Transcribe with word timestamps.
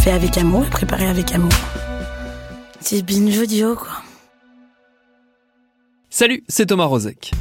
Fait 0.00 0.12
avec 0.12 0.38
amour 0.38 0.64
et 0.64 0.70
préparé 0.70 1.06
avec 1.06 1.34
amour. 1.34 1.52
C'est 2.80 3.02
binge 3.02 3.38
quoi. 3.76 4.02
Salut, 6.08 6.42
c'est 6.48 6.64
Thomas 6.64 6.86
Rozek. 6.86 7.32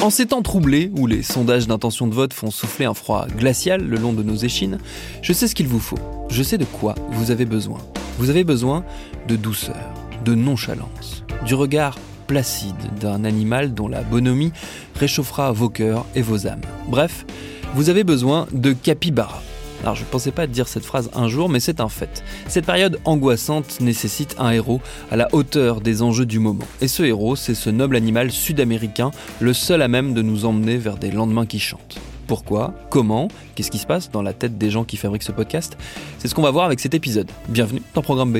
En 0.00 0.08
ces 0.08 0.24
temps 0.24 0.40
troublés, 0.40 0.90
où 0.96 1.06
les 1.06 1.22
sondages 1.22 1.66
d'intention 1.66 2.06
de 2.06 2.14
vote 2.14 2.32
font 2.32 2.50
souffler 2.50 2.86
un 2.86 2.94
froid 2.94 3.26
glacial 3.26 3.86
le 3.86 3.98
long 3.98 4.14
de 4.14 4.22
nos 4.22 4.36
échines, 4.36 4.78
je 5.20 5.34
sais 5.34 5.48
ce 5.48 5.54
qu'il 5.54 5.68
vous 5.68 5.80
faut. 5.80 5.98
Je 6.30 6.42
sais 6.42 6.56
de 6.56 6.64
quoi 6.64 6.94
vous 7.10 7.30
avez 7.30 7.44
besoin. 7.44 7.80
Vous 8.18 8.30
avez 8.30 8.42
besoin 8.42 8.86
de 9.28 9.36
douceur, 9.36 9.92
de 10.24 10.34
nonchalance, 10.34 11.24
du 11.44 11.54
regard 11.54 11.98
placide 12.26 12.98
d'un 12.98 13.24
animal 13.24 13.74
dont 13.74 13.88
la 13.88 14.00
bonhomie 14.00 14.52
réchauffera 14.94 15.52
vos 15.52 15.68
cœurs 15.68 16.06
et 16.14 16.22
vos 16.22 16.46
âmes. 16.46 16.62
Bref, 16.88 17.26
vous 17.74 17.90
avez 17.90 18.02
besoin 18.02 18.46
de 18.52 18.72
capybara. 18.72 19.42
Alors 19.84 19.96
je 19.96 20.00
ne 20.00 20.06
pensais 20.06 20.30
pas 20.30 20.46
dire 20.46 20.66
cette 20.66 20.86
phrase 20.86 21.10
un 21.12 21.28
jour, 21.28 21.50
mais 21.50 21.60
c'est 21.60 21.78
un 21.78 21.90
fait. 21.90 22.24
Cette 22.48 22.64
période 22.64 22.98
angoissante 23.04 23.82
nécessite 23.82 24.34
un 24.38 24.50
héros 24.50 24.80
à 25.10 25.16
la 25.16 25.28
hauteur 25.32 25.82
des 25.82 26.00
enjeux 26.00 26.24
du 26.24 26.38
moment. 26.38 26.64
Et 26.80 26.88
ce 26.88 27.02
héros, 27.02 27.36
c'est 27.36 27.54
ce 27.54 27.68
noble 27.68 27.94
animal 27.94 28.30
sud-américain, 28.30 29.10
le 29.40 29.52
seul 29.52 29.82
à 29.82 29.88
même 29.88 30.14
de 30.14 30.22
nous 30.22 30.46
emmener 30.46 30.78
vers 30.78 30.96
des 30.96 31.10
lendemains 31.10 31.44
qui 31.44 31.58
chantent. 31.58 31.98
Pourquoi? 32.26 32.72
Comment? 32.88 33.28
Qu'est-ce 33.54 33.70
qui 33.70 33.76
se 33.76 33.86
passe 33.86 34.10
dans 34.10 34.22
la 34.22 34.32
tête 34.32 34.56
des 34.56 34.70
gens 34.70 34.84
qui 34.84 34.96
fabriquent 34.96 35.22
ce 35.22 35.32
podcast? 35.32 35.76
C'est 36.16 36.28
ce 36.28 36.34
qu'on 36.34 36.40
va 36.40 36.50
voir 36.50 36.64
avec 36.64 36.80
cet 36.80 36.94
épisode. 36.94 37.30
Bienvenue 37.50 37.82
dans 37.92 38.00
Programme 38.00 38.32
B. 38.32 38.38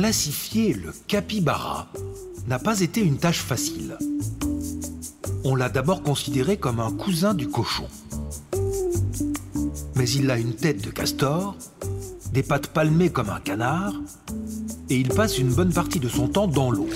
Classifier 0.00 0.74
le 0.74 0.94
capybara 1.08 1.88
n'a 2.46 2.60
pas 2.60 2.82
été 2.82 3.00
une 3.00 3.16
tâche 3.16 3.40
facile. 3.40 3.98
On 5.42 5.56
l'a 5.56 5.68
d'abord 5.68 6.04
considéré 6.04 6.56
comme 6.56 6.78
un 6.78 6.92
cousin 6.92 7.34
du 7.34 7.48
cochon. 7.48 7.88
Mais 9.96 10.08
il 10.08 10.30
a 10.30 10.38
une 10.38 10.54
tête 10.54 10.84
de 10.84 10.90
castor, 10.90 11.56
des 12.32 12.44
pattes 12.44 12.68
palmées 12.68 13.10
comme 13.10 13.28
un 13.28 13.40
canard, 13.40 13.92
et 14.88 14.94
il 14.94 15.08
passe 15.08 15.36
une 15.36 15.52
bonne 15.52 15.72
partie 15.72 15.98
de 15.98 16.08
son 16.08 16.28
temps 16.28 16.46
dans 16.46 16.70
l'eau. 16.70 16.88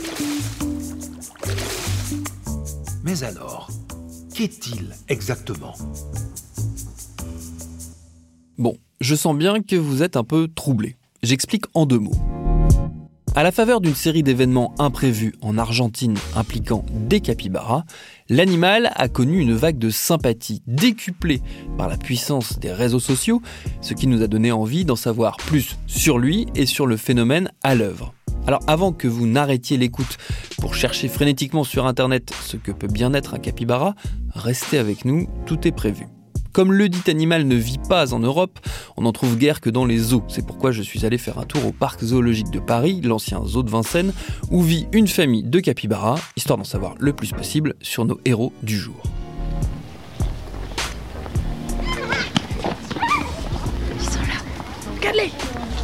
Mais 3.03 3.25
alors, 3.25 3.69
qu'est-il 4.33 4.95
exactement? 5.09 5.75
Bon, 8.59 8.77
je 9.01 9.17
sens 9.17 9.37
bien 9.37 9.61
que 9.61 9.75
vous 9.75 10.05
êtes 10.05 10.17
un 10.17 10.25
peu 10.25 10.47
troublé. 10.47 10.95
J'explique 11.25 11.65
en 11.75 11.85
deux 11.85 11.99
mots. 11.99 12.42
À 13.35 13.43
la 13.43 13.51
faveur 13.51 13.81
d'une 13.81 13.95
série 13.95 14.23
d'événements 14.23 14.75
imprévus 14.79 15.35
en 15.41 15.57
Argentine 15.57 16.19
impliquant 16.37 16.85
des 16.91 17.23
capybaras, 17.23 17.85
l'animal 18.29 18.93
a 18.95 19.09
connu 19.09 19.39
une 19.39 19.55
vague 19.55 19.79
de 19.79 19.89
sympathie 19.89 20.63
décuplée 20.67 21.41
par 21.79 21.89
la 21.89 21.97
puissance 21.97 22.59
des 22.59 22.73
réseaux 22.73 23.01
sociaux, 23.01 23.41
ce 23.81 23.95
qui 23.95 24.07
nous 24.07 24.23
a 24.23 24.27
donné 24.27 24.53
envie 24.53 24.85
d'en 24.85 24.97
savoir 24.97 25.39
plus 25.39 25.79
sur 25.87 26.19
lui 26.19 26.47
et 26.55 26.67
sur 26.67 26.87
le 26.87 26.99
phénomène 26.99 27.51
à 27.63 27.75
l'œuvre. 27.75 28.13
Alors 28.47 28.61
avant 28.67 28.93
que 28.93 29.09
vous 29.09 29.27
n'arrêtiez 29.27 29.79
l'écoute 29.79 30.19
pour 30.59 30.75
chercher 30.75 31.09
frénétiquement 31.09 31.65
sur 31.65 31.87
internet 31.87 32.35
ce 32.43 32.59
que 32.59 32.71
peut 32.71 32.87
bien 32.87 33.15
être 33.15 33.33
un 33.33 33.39
capybara, 33.39 33.95
restez 34.35 34.77
avec 34.77 35.07
nous, 35.07 35.27
tout 35.47 35.67
est 35.67 35.73
prévu. 35.73 36.07
Comme 36.53 36.73
le 36.73 36.89
dit 36.89 37.11
animal 37.11 37.47
ne 37.47 37.57
vit 37.57 37.81
pas 37.89 38.13
en 38.13 38.19
Europe, 38.19 38.59
on 38.97 39.03
n'en 39.03 39.13
trouve 39.13 39.37
guère 39.37 39.61
que 39.61 39.71
dans 39.71 39.87
les 39.87 39.99
zoos. 39.99 40.23
C'est 40.29 40.47
pourquoi 40.47 40.71
je 40.71 40.83
suis 40.83 41.07
allé 41.07 41.17
faire 41.19 41.39
un 41.39 41.45
tour 41.45 41.67
au 41.67 41.73
parc 41.73 42.03
zoologique 42.05 42.51
de 42.51 42.61
Paris, 42.61 43.01
l'ancien 43.03 43.43
zoo 43.45 43.63
de 43.63 43.71
Vincennes, 43.71 44.13
où 44.51 44.63
vit 44.63 44.87
une 44.93 45.09
famille 45.09 45.43
de 45.43 45.61
capybaras, 45.61 46.21
histoire 46.37 46.59
d'en 46.59 46.65
savoir 46.65 46.95
le 46.99 47.13
plus 47.13 47.33
possible 47.33 47.75
sur 47.81 48.05
nos 48.05 48.21
héros 48.25 48.53
du 48.63 48.77
jour. 48.77 49.03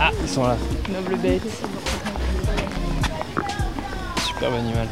Ah, 0.01 0.12
ils 0.23 0.28
sont 0.28 0.45
là. 0.45 0.57
Noble 0.93 1.17
bête. 1.17 1.43
Superbe 4.25 4.55
animal. 4.55 4.87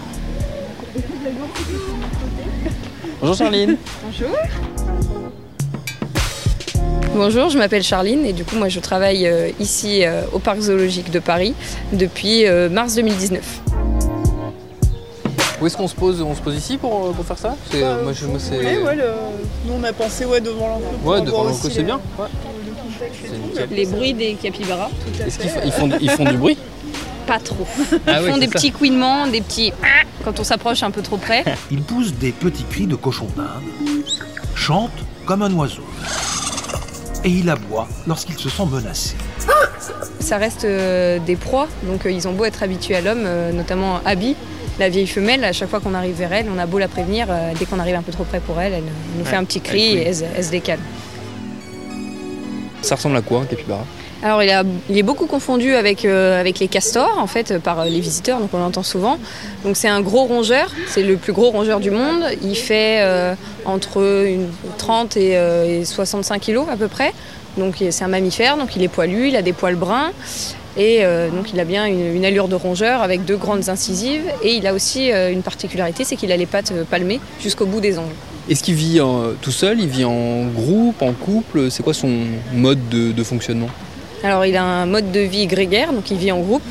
Bonjour 3.21 3.37
Charline. 3.37 3.77
Bonjour. 4.03 4.37
Bonjour, 7.17 7.49
je 7.49 7.57
m'appelle 7.59 7.83
Charline 7.83 8.27
et 8.27 8.33
du 8.33 8.45
coup 8.45 8.57
moi 8.57 8.69
je 8.69 8.79
travaille 8.79 9.27
euh, 9.27 9.49
ici 9.59 10.05
euh, 10.05 10.23
au 10.33 10.39
parc 10.39 10.61
zoologique 10.61 11.11
de 11.11 11.19
Paris 11.19 11.55
depuis 11.93 12.47
euh, 12.47 12.69
mars 12.69 12.95
2019. 12.95 13.43
Où 15.61 15.67
est-ce 15.67 15.77
qu'on 15.79 15.89
se 15.89 15.95
pose? 15.95 16.21
On 16.21 16.35
se 16.35 16.41
pose 16.43 16.55
ici 16.55 16.77
pour, 16.77 17.13
pour 17.15 17.25
faire 17.25 17.39
ça? 17.39 17.57
C'est- 17.71 17.81
Bah, 17.81 17.97
moi, 18.03 18.13
je- 18.13 18.25
vous 18.27 18.33
moi, 18.33 18.41
c'est- 18.41 18.57
voulez, 18.57 18.77
ouais, 18.79 18.97
le- 18.97 19.05
Nous 19.67 19.73
on 19.81 19.83
a 19.85 19.93
pensé 19.95 20.27
ouais, 20.27 20.41
devant 20.43 20.69
l'enclos. 20.69 20.89
pour 21.03 21.13
Ouais, 21.13 21.21
devant 21.23 21.53
c'est 21.55 21.83
bien. 21.83 22.01
Ouais. 22.19 22.27
C'est 23.55 23.71
Les 23.71 23.87
bruits 23.87 24.13
des 24.13 24.35
capybaras 24.35 24.89
tout 24.91 25.23
à 25.23 25.27
Est-ce 25.27 25.39
qu'ils 25.39 25.51
font, 25.51 25.61
ils 25.65 25.73
font, 25.73 25.91
ils 26.03 26.11
font 26.11 26.25
du 26.25 26.37
bruit? 26.37 26.59
Pas 27.27 27.39
trop. 27.41 27.67
Ah 28.07 28.21
Ils 28.21 28.25
ouais, 28.25 28.31
font 28.31 28.37
des 28.37 28.47
ça. 28.47 28.53
petits 28.53 28.71
couinements, 28.73 29.27
des 29.27 29.41
petits 29.41 29.73
quand 30.25 30.39
on 30.39 30.45
s'approche 30.45 30.83
un 30.83 30.91
peu 30.91 31.01
trop 31.03 31.17
près. 31.17 31.45
Il 31.71 31.81
pousse 31.83 32.13
des 32.13 32.33
petits 32.33 32.65
cris 32.65 32.87
de 32.87 32.95
cochon 32.95 33.27
d'Inde, 33.37 34.05
chante 34.55 34.91
comme 35.25 35.41
un 35.43 35.53
oiseau, 35.55 35.83
et 37.27 37.31
il 37.31 37.51
aboie 37.51 37.87
lorsqu'il 38.07 38.39
se 38.39 38.49
sent 38.49 38.63
menacé. 38.71 39.15
Ça 40.21 40.39
reste 40.39 40.65
euh, 40.65 41.19
des 41.19 41.37
proies, 41.37 41.69
donc 41.83 42.07
euh, 42.07 42.11
ils 42.11 42.27
ont 42.27 42.33
beau 42.33 42.45
être 42.45 42.63
habitués 42.63 42.97
à 42.97 43.01
l'homme, 43.01 43.25
euh, 43.25 43.53
notamment 43.53 44.01
Abby, 44.05 44.35
la 44.79 44.89
vieille 44.89 45.07
femelle, 45.07 45.45
à 45.45 45.53
chaque 45.53 45.69
fois 45.69 45.81
qu'on 45.81 45.95
arrive 45.95 46.17
vers 46.17 46.33
elle, 46.33 46.47
on 46.55 46.59
a 46.59 46.67
beau 46.67 46.79
la 46.79 46.89
prévenir, 46.89 47.27
dès 47.59 47.65
qu'on 47.65 47.79
arrive 47.79 47.95
un 47.97 48.03
peu 48.03 48.13
trop 48.13 48.25
près 48.25 48.41
pour 48.41 48.61
elle, 48.61 48.73
elle 48.75 48.85
nous 49.19 49.25
fait 49.25 49.37
un 49.37 49.45
petit 49.45 49.61
cri 49.61 49.97
et 49.99 50.07
elle, 50.09 50.15
se- 50.17 50.25
elle 50.37 50.45
se 50.45 50.51
décale. 50.51 50.79
Ça 52.83 52.95
ressemble 52.97 53.17
à 53.17 53.23
quoi 53.23 53.41
un 53.41 53.45
capybara? 53.47 53.85
Alors 54.23 54.43
il, 54.43 54.99
est 54.99 55.03
beaucoup 55.03 55.27
confondu 55.27 55.75
avec, 55.75 56.05
euh, 56.05 56.41
avec 56.41 56.59
les 56.59 56.69
castors 56.69 57.19
en 57.19 57.27
fait 57.27 57.59
par 57.59 57.81
euh, 57.81 57.85
les 57.85 58.01
visiteurs, 58.01 58.41
donc 58.41 58.51
on 58.55 58.59
l'entend 58.59 58.83
souvent. 58.83 59.19
Donc 59.63 59.77
c'est 59.77 59.89
un 59.89 60.01
gros 60.01 60.25
rongeur, 60.25 60.71
c'est 60.89 61.03
le 61.03 61.17
plus 61.17 61.35
gros 61.35 61.51
rongeur 61.51 61.81
du 61.81 61.91
monde. 61.91 62.25
Il 62.43 62.57
fait 62.57 63.01
euh, 63.03 63.35
entre 63.67 64.27
une 64.27 64.49
30 64.79 65.17
et, 65.19 65.37
euh, 65.37 65.81
et 65.81 65.85
65 65.85 66.41
kilos 66.41 66.67
à 66.71 66.77
peu 66.77 66.89
près. 66.89 67.13
Donc 67.59 67.77
c'est 67.91 68.05
un 68.05 68.09
mammifère, 68.09 68.57
donc 68.57 68.77
il 68.77 68.83
est 68.83 68.89
poilu, 68.89 69.29
il 69.29 69.37
a 69.37 69.43
des 69.43 69.53
poils 69.53 69.77
bruns. 69.77 70.13
Et 70.79 71.03
donc 71.33 71.55
il 71.55 71.59
a 71.59 71.65
bien 71.65 71.87
une, 71.87 72.23
allure 72.27 72.49
de 72.49 72.55
rongeur 72.55 73.01
avec 73.01 73.25
deux 73.25 73.39
grandes 73.39 73.71
incisives. 73.71 74.25
Et 74.43 74.57
il 74.57 74.67
a 74.67 74.75
aussi 74.75 75.09
une 75.09 75.41
particularité, 75.41 76.05
c'est 76.05 76.17
qu'il 76.17 76.31
a 76.33 76.37
les 76.37 76.45
pattes 76.45 76.75
palmées 76.91 77.19
jusqu'au 77.41 77.65
bout 77.65 77.81
des 77.81 77.97
ongles. 77.97 78.13
Est-ce 78.51 78.63
qu'il 78.63 78.75
vit 78.75 79.01
tout 79.41 79.53
seul? 79.53 79.81
Il 79.81 79.89
vit 79.89 80.05
en 80.05 80.45
groupe, 80.45 81.01
en 81.01 81.15
couple? 81.15 81.71
C'est 81.71 81.83
quoi 81.83 81.95
son 81.95 82.11
mode 82.53 82.91
de, 82.91 83.11
de 83.13 83.25
fonctionnement? 83.25 83.71
Alors 84.27 84.45
il 84.45 84.57
a 84.57 84.65
un 84.65 84.87
mode 84.87 85.13
de 85.13 85.21
vie 85.21 85.47
grégaire, 85.47 85.93
donc 85.93 86.11
il 86.11 86.17
vit 86.17 86.33
en 86.33 86.41
groupe. 86.41 86.63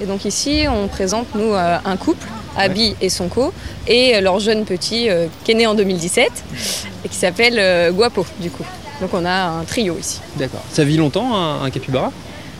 Et 0.00 0.04
donc 0.04 0.24
ici, 0.24 0.64
on 0.68 0.88
présente 0.88 1.28
nous 1.36 1.52
euh, 1.54 1.78
un 1.84 1.96
couple, 1.96 2.26
Abby 2.56 2.96
et 3.00 3.08
son 3.08 3.28
co, 3.28 3.52
et 3.86 4.16
euh, 4.16 4.20
leur 4.20 4.40
jeune 4.40 4.64
petit 4.64 5.08
euh, 5.08 5.26
qui 5.44 5.52
est 5.52 5.54
né 5.54 5.68
en 5.68 5.74
2017 5.76 6.28
et 7.04 7.08
qui 7.08 7.14
s'appelle 7.14 7.54
euh, 7.60 7.92
Guapo 7.92 8.26
du 8.40 8.50
coup. 8.50 8.64
Donc 9.00 9.10
on 9.14 9.24
a 9.24 9.30
un 9.44 9.62
trio 9.62 9.96
ici. 9.96 10.20
D'accord. 10.34 10.62
Ça 10.72 10.82
vit 10.82 10.96
longtemps 10.96 11.36
un, 11.36 11.62
un 11.62 11.70
capybara? 11.70 12.10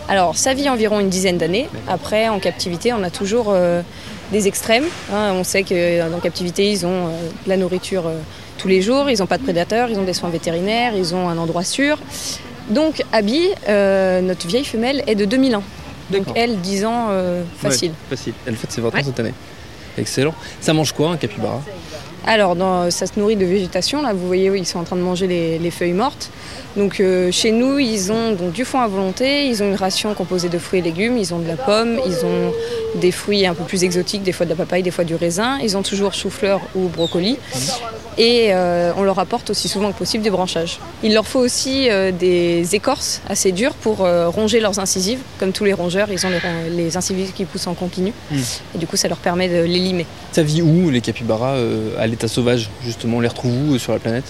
Alors 0.08 0.36
ça 0.36 0.54
vit 0.54 0.68
environ 0.70 1.00
une 1.00 1.08
dizaine 1.08 1.36
d'années. 1.36 1.68
Après, 1.88 2.28
en 2.28 2.38
captivité, 2.38 2.92
on 2.92 3.02
a 3.02 3.10
toujours 3.10 3.46
euh, 3.48 3.82
des 4.30 4.46
extrêmes. 4.46 4.86
hein. 5.12 5.32
on 5.34 5.42
sait 5.42 5.64
qu'en 5.64 6.20
captivité, 6.22 6.70
ils 6.70 6.86
ont 6.86 7.06
de 7.08 7.48
la 7.48 7.56
nourriture 7.56 8.04
tous 8.56 8.68
les 8.68 8.82
jours, 8.82 9.10
ils 9.10 9.18
n'ont 9.18 9.26
pas 9.26 9.38
de 9.38 9.42
prédateurs, 9.42 9.88
ils 9.90 9.98
ont 9.98 10.04
des 10.04 10.12
soins 10.12 10.30
vétérinaires, 10.30 10.92
ils 10.96 11.12
ont 11.14 11.28
un 11.28 11.38
endroit 11.38 11.64
sûr. 11.64 11.98
Donc 12.70 13.02
Abby, 13.12 13.48
euh, 13.68 14.20
notre 14.20 14.46
vieille 14.46 14.64
femelle, 14.64 15.02
est 15.06 15.14
de 15.14 15.24
2000 15.24 15.56
ans. 15.56 15.62
Donc 16.10 16.20
D'accord. 16.20 16.34
elle, 16.36 16.60
10 16.60 16.84
ans 16.84 17.06
euh, 17.10 17.42
facile. 17.58 17.92
Facile. 18.08 18.32
Elle 18.46 18.56
fête 18.56 18.72
ses 18.72 18.80
20 18.80 18.88
ans 18.88 18.92
Ouais. 18.94 19.02
cette 19.02 19.20
année. 19.20 19.34
Excellent. 19.96 20.34
Ça 20.60 20.72
mange 20.72 20.92
quoi 20.92 21.10
un 21.10 21.16
capybara? 21.16 21.62
Alors, 22.26 22.56
dans- 22.56 22.90
ça 22.90 23.06
se 23.06 23.18
nourrit 23.18 23.36
de 23.36 23.46
végétation. 23.46 24.02
Là, 24.02 24.12
vous 24.12 24.26
voyez, 24.26 24.50
ils 24.54 24.66
sont 24.66 24.78
en 24.78 24.84
train 24.84 24.96
de 24.96 25.02
manger 25.02 25.26
les, 25.26 25.58
les 25.58 25.70
feuilles 25.70 25.92
mortes. 25.92 26.30
Donc, 26.76 27.00
euh, 27.00 27.32
chez 27.32 27.50
nous, 27.50 27.78
ils 27.78 28.12
ont 28.12 28.32
donc, 28.32 28.52
du 28.52 28.64
foin 28.64 28.84
à 28.84 28.88
volonté. 28.88 29.46
Ils 29.46 29.62
ont 29.62 29.68
une 29.68 29.76
ration 29.76 30.14
composée 30.14 30.48
de 30.48 30.58
fruits 30.58 30.80
et 30.80 30.82
légumes. 30.82 31.16
Ils 31.16 31.34
ont 31.34 31.38
de 31.38 31.48
la 31.48 31.56
pomme. 31.56 31.98
Ils 32.06 32.24
ont 32.24 32.52
des 32.96 33.10
fruits 33.10 33.46
un 33.46 33.54
peu 33.54 33.64
plus 33.64 33.84
exotiques, 33.84 34.22
des 34.22 34.32
fois 34.32 34.46
de 34.46 34.50
la 34.50 34.56
papaye, 34.56 34.82
des 34.82 34.90
fois 34.90 35.04
du 35.04 35.14
raisin. 35.14 35.58
Ils 35.62 35.76
ont 35.76 35.82
toujours 35.82 36.14
chou-fleur 36.14 36.60
ou 36.74 36.88
brocoli. 36.88 37.38
Et 38.16 38.48
euh, 38.50 38.92
on 38.96 39.04
leur 39.04 39.18
apporte 39.20 39.50
aussi 39.50 39.68
souvent 39.68 39.92
que 39.92 39.98
possible 39.98 40.24
du 40.24 40.30
branchage. 40.30 40.80
Il 41.04 41.14
leur 41.14 41.26
faut 41.26 41.38
aussi 41.38 41.88
euh, 41.88 42.10
des 42.10 42.74
écorces 42.74 43.22
assez 43.28 43.52
dures 43.52 43.74
pour 43.74 43.98
ronger 43.98 44.60
leurs 44.60 44.78
incisives. 44.78 45.20
Comme 45.38 45.52
tous 45.52 45.64
les 45.64 45.72
rongeurs, 45.72 46.08
ils 46.10 46.26
ont 46.26 46.30
les, 46.70 46.96
incisives 46.96 47.32
qui 47.32 47.44
poussent 47.44 47.66
en 47.66 47.74
continu. 47.74 48.12
Mm. 48.30 48.36
Et 48.74 48.78
du 48.78 48.86
coup, 48.86 48.96
ça 48.96 49.08
leur 49.08 49.18
permet 49.18 49.48
de 49.48 49.62
les 49.62 49.78
limer. 49.78 50.06
Ça 50.32 50.42
vit 50.42 50.62
où 50.62 50.90
les 50.90 51.00
capybaras 51.00 51.56
à 51.98 52.06
l'état 52.08 52.28
sauvage 52.28 52.68
justement 52.84 53.18
On 53.18 53.20
les 53.20 53.28
retrouve 53.28 53.70
où 53.70 53.78
sur 53.78 53.92
la 53.92 53.98
planète? 53.98 54.24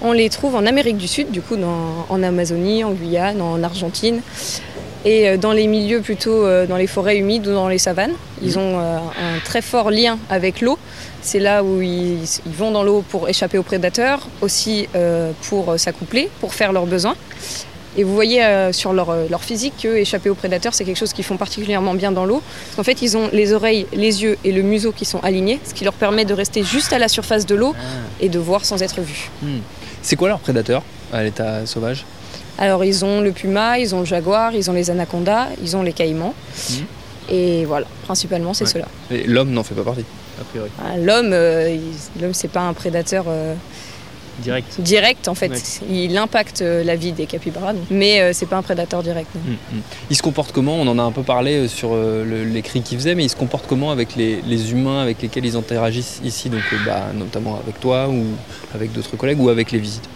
On 0.00 0.12
les 0.12 0.28
trouve 0.30 0.54
en 0.54 0.66
Amérique 0.66 0.96
du 0.96 1.08
Sud, 1.08 1.30
du 1.30 1.40
coup 1.40 1.56
dans- 1.56 2.06
en 2.08 2.22
Amazonie, 2.22 2.84
en 2.84 2.92
Guyane, 2.92 3.40
en 3.40 3.62
Argentine. 3.62 4.20
Et 5.04 5.28
euh, 5.28 5.36
dans 5.36 5.52
les 5.52 5.68
milieux 5.68 6.00
plutôt 6.00 6.44
euh, 6.44 6.66
dans 6.66 6.76
les 6.76 6.88
forêts 6.88 7.18
humides 7.18 7.46
ou 7.46 7.52
dans 7.52 7.68
les 7.68 7.78
savanes. 7.78 8.14
Ils 8.42 8.58
ont 8.58 8.80
euh, 8.80 8.98
un 8.98 9.38
très 9.44 9.62
fort 9.62 9.90
lien 9.90 10.18
avec 10.30 10.60
l'eau. 10.60 10.78
C'est 11.22 11.38
là 11.38 11.62
où 11.62 11.80
ils, 11.80 12.18
vont 12.46 12.72
dans 12.72 12.82
l'eau 12.82 13.04
pour 13.08 13.28
échapper 13.28 13.58
aux 13.58 13.62
prédateurs, 13.62 14.28
aussi 14.40 14.86
pour 15.48 15.74
s'accoupler, 15.76 16.30
pour 16.40 16.54
faire 16.54 16.72
leurs 16.72 16.86
besoins. 16.86 17.16
Et 17.96 18.04
vous 18.04 18.14
voyez 18.14 18.44
euh, 18.44 18.72
sur 18.72 18.92
leur, 18.92 19.10
euh, 19.10 19.26
leur 19.30 19.42
physique 19.42 19.74
que 19.82 19.96
échapper 19.96 20.28
aux 20.28 20.34
prédateurs, 20.34 20.74
c'est 20.74 20.84
quelque 20.84 20.98
chose 20.98 21.12
qu'ils 21.12 21.24
font 21.24 21.36
particulièrement 21.38 21.94
bien 21.94 22.12
dans 22.12 22.26
l'eau. 22.26 22.42
Qu'en 22.76 22.82
fait, 22.82 23.00
ils 23.02 23.16
ont 23.16 23.28
les 23.32 23.52
oreilles, 23.52 23.86
les 23.94 24.22
yeux 24.22 24.36
et 24.44 24.52
le 24.52 24.62
museau 24.62 24.92
qui 24.92 25.04
sont 25.04 25.20
alignés, 25.20 25.58
ce 25.64 25.72
qui 25.72 25.84
leur 25.84 25.94
permet 25.94 26.24
de 26.24 26.34
rester 26.34 26.62
juste 26.62 26.92
à 26.92 26.98
la 26.98 27.08
surface 27.08 27.46
de 27.46 27.54
l'eau 27.54 27.74
et 28.20 28.28
de 28.28 28.38
voir 28.38 28.64
sans 28.64 28.82
être 28.82 29.00
vus. 29.00 29.30
C'est 30.02 30.16
quoi 30.16 30.28
leur 30.28 30.40
prédateur 30.40 30.82
à 31.12 31.22
l'état 31.22 31.64
sauvage? 31.66 32.04
Alors 32.58 32.84
ils 32.84 33.04
ont 33.04 33.20
le 33.20 33.32
puma, 33.32 33.78
ils 33.78 33.94
ont 33.94 34.00
le 34.00 34.06
jaguar, 34.06 34.54
ils 34.54 34.70
ont 34.70 34.74
les 34.74 34.90
anacondas, 34.90 35.48
ils 35.62 35.76
ont 35.76 35.82
les 35.82 35.92
caïmans. 35.92 36.34
Mhm. 36.70 36.76
Et 37.28 37.64
voilà, 37.64 37.86
principalement 38.04 38.54
c'est 38.54 38.64
Ouais. 38.64 38.70
cela. 38.70 38.86
Et 39.10 39.24
L'homme 39.24 39.50
n'en 39.50 39.62
fait 39.64 39.74
pas 39.74 39.82
partie, 39.82 40.04
a 40.40 40.44
priori. 40.44 40.70
Ah, 40.82 40.96
L'homme, 40.96 41.30
euh, 41.32 41.76
l'homme 42.20 42.32
c'est 42.34 42.48
pas 42.48 42.60
un 42.62 42.72
prédateur 42.72 43.24
euh, 43.28 43.54
Direct. 44.40 44.80
direct 44.80 45.28
en 45.28 45.34
fait. 45.34 45.48
Ouais. 45.48 45.58
Il 45.90 46.16
impacte 46.18 46.62
euh, 46.62 46.84
la 46.84 46.94
vie 46.96 47.12
des 47.12 47.26
capybaras, 47.26 47.72
donc. 47.72 47.84
mais 47.90 48.20
euh, 48.20 48.32
c'est 48.32 48.46
pas 48.46 48.56
un 48.56 48.62
prédateur 48.62 49.02
direct. 49.02 49.28
Mm, 49.34 49.50
mm. 49.76 49.80
Il 50.10 50.16
se 50.16 50.22
comporte 50.22 50.52
comment? 50.52 50.74
On 50.76 50.86
en 50.86 50.98
a 50.98 51.02
un 51.02 51.12
peu 51.12 51.22
parlé 51.22 51.54
euh, 51.64 51.68
sur 51.68 51.90
euh, 51.92 52.24
le- 52.24 52.44
les 52.44 52.62
cris 52.62 52.82
qu'ils 52.82 52.98
faisaient, 52.98 53.14
mais 53.14 53.24
il 53.24 53.30
se 53.30 53.36
comporte 53.36 53.66
comment 53.66 53.90
avec 53.90 54.14
les, 54.16 54.42
les 54.42 54.72
humains 54.72 55.00
avec 55.02 55.22
lesquels 55.22 55.44
ils 55.46 55.56
interagissent 55.56 56.20
ici, 56.24 56.48
donc 56.50 56.62
euh, 56.72 56.76
bah, 56.84 57.06
notamment 57.14 57.58
avec 57.62 57.80
toi 57.80 58.08
ou 58.08 58.24
avec 58.74 58.92
d'autres 58.92 59.16
collègues 59.16 59.40
ou 59.40 59.48
avec 59.48 59.72
les 59.72 59.78
visiteurs 59.78 60.10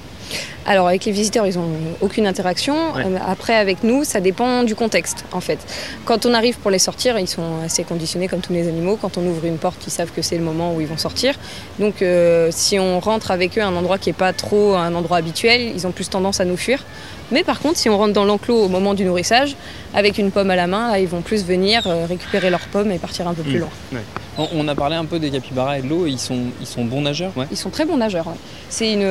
Alors 0.66 0.88
avec 0.88 1.04
les 1.04 1.12
visiteurs, 1.12 1.46
ils 1.46 1.56
n'ont 1.56 1.68
aucune 2.00 2.26
interaction. 2.26 2.74
Ouais. 2.94 3.04
Euh, 3.06 3.18
Après, 3.26 3.54
avec 3.54 3.82
nous, 3.82 4.04
ça 4.04 4.20
dépend 4.20 4.62
du 4.62 4.74
contexte 4.74 5.24
en 5.32 5.40
fait. 5.40 5.58
Quand 6.04 6.26
on 6.26 6.34
arrive 6.34 6.58
pour 6.58 6.70
les 6.70 6.78
sortir, 6.78 7.18
ils 7.18 7.26
sont 7.28 7.60
assez 7.64 7.82
conditionnés 7.84 8.28
comme 8.28 8.40
tous 8.40 8.52
les 8.52 8.68
animaux. 8.68 8.98
Quand 9.00 9.16
on 9.18 9.26
ouvre 9.26 9.44
une 9.46 9.56
porte, 9.58 9.82
ils 9.86 9.90
savent 9.90 10.10
que 10.14 10.22
c'est 10.22 10.36
le 10.36 10.44
moment 10.44 10.74
où 10.74 10.80
ils 10.80 10.86
vont 10.86 10.98
sortir. 10.98 11.34
Donc 11.78 12.02
euh, 12.02 12.48
si 12.52 12.78
on 12.78 13.00
rentre 13.00 13.30
avec 13.30 13.56
eux 13.58 13.62
à 13.62 13.66
un 13.66 13.76
endroit 13.76 13.98
qui 13.98 14.10
n'est 14.10 14.14
pas 14.14 14.32
trop 14.32 14.74
un 14.74 14.94
endroit 14.94 15.16
habituel, 15.16 15.72
ils 15.74 15.86
ont 15.86 15.92
plus 15.92 16.08
tendance 16.10 16.40
à 16.40 16.44
nous 16.44 16.56
fuir. 16.56 16.84
Mais 17.32 17.44
par 17.44 17.60
contre, 17.60 17.76
si 17.78 17.88
on 17.88 17.96
rentre 17.96 18.12
dans 18.12 18.24
l'enclos 18.24 18.64
au 18.64 18.68
moment 18.68 18.92
du 18.92 19.04
nourrissage, 19.04 19.54
avec 19.94 20.18
une 20.18 20.32
pomme 20.32 20.50
à 20.50 20.56
la 20.56 20.66
main, 20.66 20.90
là, 20.90 20.98
ils 20.98 21.06
vont 21.06 21.20
plus 21.22 21.44
venir 21.44 21.84
euh, 21.86 22.04
récupérer 22.06 22.50
leur 22.50 22.60
pomme 22.72 22.90
et 22.90 22.98
partir 22.98 23.26
un 23.28 23.34
peu 23.34 23.42
plus 23.42 23.58
Mm. 23.58 23.60
loin. 23.60 24.00
on, 24.38 24.48
on 24.54 24.68
a 24.68 24.74
parlé 24.74 24.96
un 24.96 25.04
peu 25.04 25.18
des 25.20 25.30
capybaras 25.30 25.78
et 25.78 25.82
de 25.82 25.88
l'eau, 25.88 26.06
ils 26.06 26.18
sont, 26.18 26.38
ils 26.60 26.66
sont 26.66 26.84
bons 26.84 27.02
nageurs 27.02 27.30
ouais. 27.36 27.46
Ils 27.52 27.56
sont 27.56 27.70
très 27.70 27.84
bons 27.84 27.96
nageurs. 27.96 28.26
ouais. 28.26 28.34
C'est 28.68 28.92
une, 28.92 29.02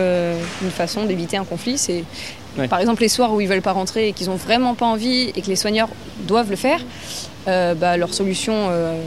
une 0.62 0.72
façon 0.72 1.06
d'éviter 1.06 1.38
un 1.38 1.46
conflit. 1.50 1.78
C'est 1.78 2.04
Ouais. 2.58 2.68
par 2.68 2.80
exemple 2.80 3.04
les 3.04 3.10
soirs 3.10 3.32
où 3.32 3.42
ils 3.42 3.48
veulent 3.48 3.62
pas 3.62 3.74
rentrer 3.74 4.08
et 4.08 4.14
qu'ils 4.14 4.30
ont 4.32 4.36
vraiment 4.36 4.74
pas 4.74 4.88
envie 4.88 5.32
et 5.36 5.42
que 5.44 5.48
les 5.48 5.56
soigneurs 5.56 5.88
doivent 6.28 6.50
le 6.50 6.56
faire. 6.56 6.80
euh, 7.48 7.76
bah, 7.76 7.96
leur 7.96 8.12
solution 8.14 8.54
euh, 8.56 9.00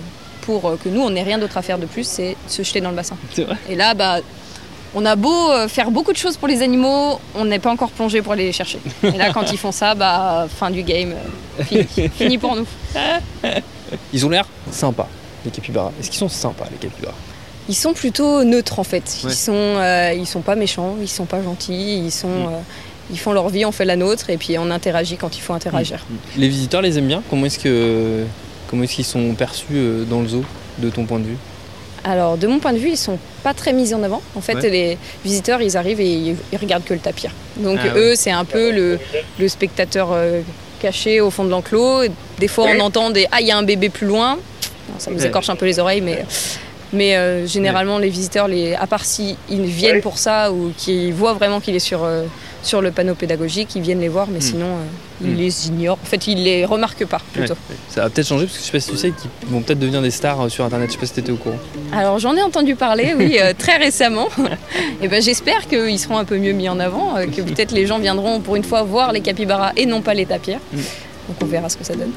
pour 0.42 0.64
euh, 0.68 0.76
que 0.82 0.88
nous 0.88 1.00
on 1.02 1.10
n'ait 1.10 1.24
rien 1.24 1.38
d'autre 1.38 1.56
à 1.58 1.62
faire 1.62 1.76
de 1.78 1.86
plus, 1.86 2.06
c'est 2.06 2.36
se 2.46 2.62
jeter 2.62 2.80
dans 2.80 2.90
le 2.90 2.96
bassin. 2.96 3.16
Vrai 3.36 3.56
Et 3.68 3.74
là, 3.74 3.94
bah 3.94 4.18
on 4.94 5.04
a 5.06 5.16
beau 5.16 5.50
faire 5.68 5.90
beaucoup 5.90 6.12
de 6.12 6.18
choses 6.18 6.36
pour 6.36 6.46
les 6.48 6.62
animaux, 6.62 7.18
on 7.34 7.44
n'est 7.46 7.58
pas 7.58 7.70
encore 7.70 7.90
plongé 7.90 8.22
pour 8.22 8.32
aller 8.34 8.44
les 8.44 8.52
chercher. 8.52 8.78
Et 9.02 9.10
là, 9.18 9.32
quand 9.32 9.50
ils 9.50 9.58
font 9.58 9.72
ça, 9.72 9.94
bah 9.96 10.46
fin 10.48 10.70
du 10.70 10.82
game, 10.84 11.14
fini, 11.64 11.84
fini 12.18 12.38
pour 12.38 12.54
nous. 12.54 12.66
Ils 14.12 14.24
ont 14.24 14.28
l'air 14.30 14.44
sympas, 14.70 15.08
les 15.44 15.50
capybaras. 15.50 15.90
Est-ce 15.98 16.10
qu'ils 16.10 16.18
sont 16.20 16.28
sympas, 16.28 16.66
les 16.70 16.76
capybaras? 16.78 17.16
Ils 17.72 17.80
sont 17.84 17.94
plutôt 17.94 18.44
neutres 18.44 18.78
en 18.78 18.84
fait. 18.84 19.04
Ouais. 19.24 19.30
Ils 19.30 19.34
sont, 19.34 19.52
euh, 19.54 20.12
ils 20.14 20.26
sont 20.26 20.42
pas 20.42 20.56
méchants, 20.56 20.96
ils 21.00 21.08
sont 21.08 21.24
pas 21.24 21.42
gentils, 21.42 22.02
ils 22.04 22.10
sont, 22.12 22.28
Mm. 22.28 22.46
euh, 22.48 22.58
ils 23.10 23.18
font 23.18 23.32
leur 23.32 23.48
vie, 23.48 23.64
on 23.64 23.72
fait 23.72 23.86
la 23.86 23.96
nôtre 23.96 24.28
et 24.28 24.36
puis 24.36 24.58
on 24.58 24.70
interagit 24.70 25.16
quand 25.16 25.34
il 25.38 25.40
faut 25.40 25.54
interagir. 25.54 26.04
Les 26.36 26.48
visiteurs 26.48 26.82
les 26.82 26.98
aiment 26.98 27.08
bien? 27.14 27.22
Comment 27.30 27.46
est-ce 27.46 27.58
que 27.58 28.24
comment 28.68 28.82
est-ce 28.84 28.94
qu'ils 28.96 29.06
sont 29.06 29.32
perçus 29.34 29.64
euh, 29.72 30.04
dans 30.04 30.20
le 30.20 30.28
zoo, 30.28 30.44
de 30.78 30.90
ton 30.90 31.06
point 31.06 31.18
de 31.18 31.24
vue? 31.32 31.36
Alors 32.04 32.36
de 32.36 32.46
mon 32.46 32.58
point 32.58 32.74
de 32.74 32.78
vue, 32.78 32.90
ils 32.90 32.96
sont 32.98 33.18
pas 33.42 33.54
très 33.54 33.72
mis 33.72 33.94
en 33.94 34.02
avant. 34.02 34.20
En 34.34 34.42
fait, 34.42 34.54
Ouais. 34.56 34.70
les 34.70 34.98
visiteurs, 35.24 35.62
ils 35.62 35.76
arrivent 35.78 36.00
et 36.00 36.12
ils, 36.12 36.36
ils 36.52 36.58
regardent 36.58 36.84
que 36.84 36.94
le 36.94 37.00
tapir. 37.00 37.30
Donc 37.56 37.78
Ah 37.82 37.96
eux, 37.96 38.12
c'est 38.16 38.32
un 38.32 38.44
peu 38.44 38.70
le, 38.70 38.98
le 39.38 39.48
spectateur 39.48 40.08
euh, 40.12 40.42
caché 40.80 41.20
au 41.22 41.30
fond 41.30 41.44
de 41.44 41.50
l'enclos. 41.50 42.02
Des 42.38 42.48
fois, 42.48 42.66
on 42.76 42.80
entend 42.80 43.08
des 43.10 43.26
ah 43.32 43.40
il 43.40 43.46
y 43.46 43.50
a 43.50 43.56
un 43.56 43.62
bébé 43.62 43.88
plus 43.88 44.06
loin. 44.06 44.36
Ça 44.98 45.10
nous 45.10 45.20
Ouais. 45.20 45.26
écorche 45.28 45.48
un 45.48 45.56
peu 45.56 45.64
les 45.64 45.78
oreilles, 45.78 46.00
mais 46.02 46.24
mais 46.92 47.16
euh, 47.16 47.46
généralement 47.46 47.98
les 47.98 48.08
visiteurs, 48.10 48.48
les, 48.48 48.74
à 48.74 48.86
part 48.86 49.04
si 49.04 49.36
ils 49.50 49.62
viennent 49.64 50.00
pour 50.02 50.18
ça 50.18 50.52
ou 50.52 50.72
qu'ils 50.76 51.12
voient 51.14 51.34
vraiment 51.34 51.60
qu'il 51.60 51.74
est 51.74 51.78
sur 51.78 52.04
euh, 52.04 52.24
sur 52.62 52.80
le 52.80 52.92
panneau 52.92 53.16
pédagogique, 53.16 53.74
ils 53.74 53.82
viennent 53.82 53.98
les 54.00 54.08
voir, 54.08 54.28
mais 54.30 54.38
Mm. 54.38 54.42
sinon 54.42 54.66
euh, 54.66 54.84
ils 55.24 55.30
Mm. 55.30 55.36
les 55.36 55.66
ignorent. 55.68 55.98
En 56.00 56.06
fait, 56.06 56.26
ils 56.28 56.44
les 56.44 56.64
remarquent 56.64 57.04
pas 57.06 57.20
plutôt. 57.32 57.54
Ça 57.88 58.02
va 58.02 58.10
peut-être 58.10 58.26
changer 58.28 58.46
parce 58.46 58.56
que 58.58 58.62
je 58.62 58.66
sais 58.66 58.72
pas 58.72 58.80
si 58.80 58.90
tu 58.90 58.96
sais 58.96 59.10
qu'ils 59.10 59.50
vont 59.50 59.62
peut-être 59.62 59.80
devenir 59.80 60.00
des 60.00 60.12
stars 60.12 60.48
sur 60.50 60.64
internet. 60.64 60.88
Je 60.88 60.92
sais 60.94 60.98
pas 61.00 61.06
si 61.06 61.12
t'étais 61.12 61.32
au 61.32 61.36
courant. 61.36 61.58
Alors 61.92 62.18
j'en 62.20 62.36
ai 62.36 62.42
entendu 62.42 62.76
parler, 62.76 63.14
oui, 63.18 63.36
très 63.58 63.78
récemment. 63.78 64.28
Et 65.02 65.08
ben 65.08 65.20
j'espère 65.20 65.66
qu'ils 65.66 65.98
seront 65.98 66.18
un 66.18 66.24
peu 66.24 66.38
mieux 66.38 66.52
mis 66.52 66.68
en 66.68 66.78
avant, 66.78 67.14
que 67.34 67.40
peut-être 67.42 67.72
les 67.72 67.86
gens 67.86 67.98
viendront 67.98 68.38
pour 68.40 68.54
une 68.54 68.64
fois 68.64 68.82
voir 68.82 69.12
les 69.12 69.20
capybaras 69.22 69.72
et 69.76 69.86
non 69.86 70.00
pas 70.00 70.14
les 70.14 70.26
tapirs. 70.26 70.60
Mm. 70.72 70.76
Donc 71.28 71.36
on 71.42 71.46
verra 71.46 71.68
ce 71.68 71.76
que 71.76 71.84
ça 71.84 71.94
donne. 71.94 72.12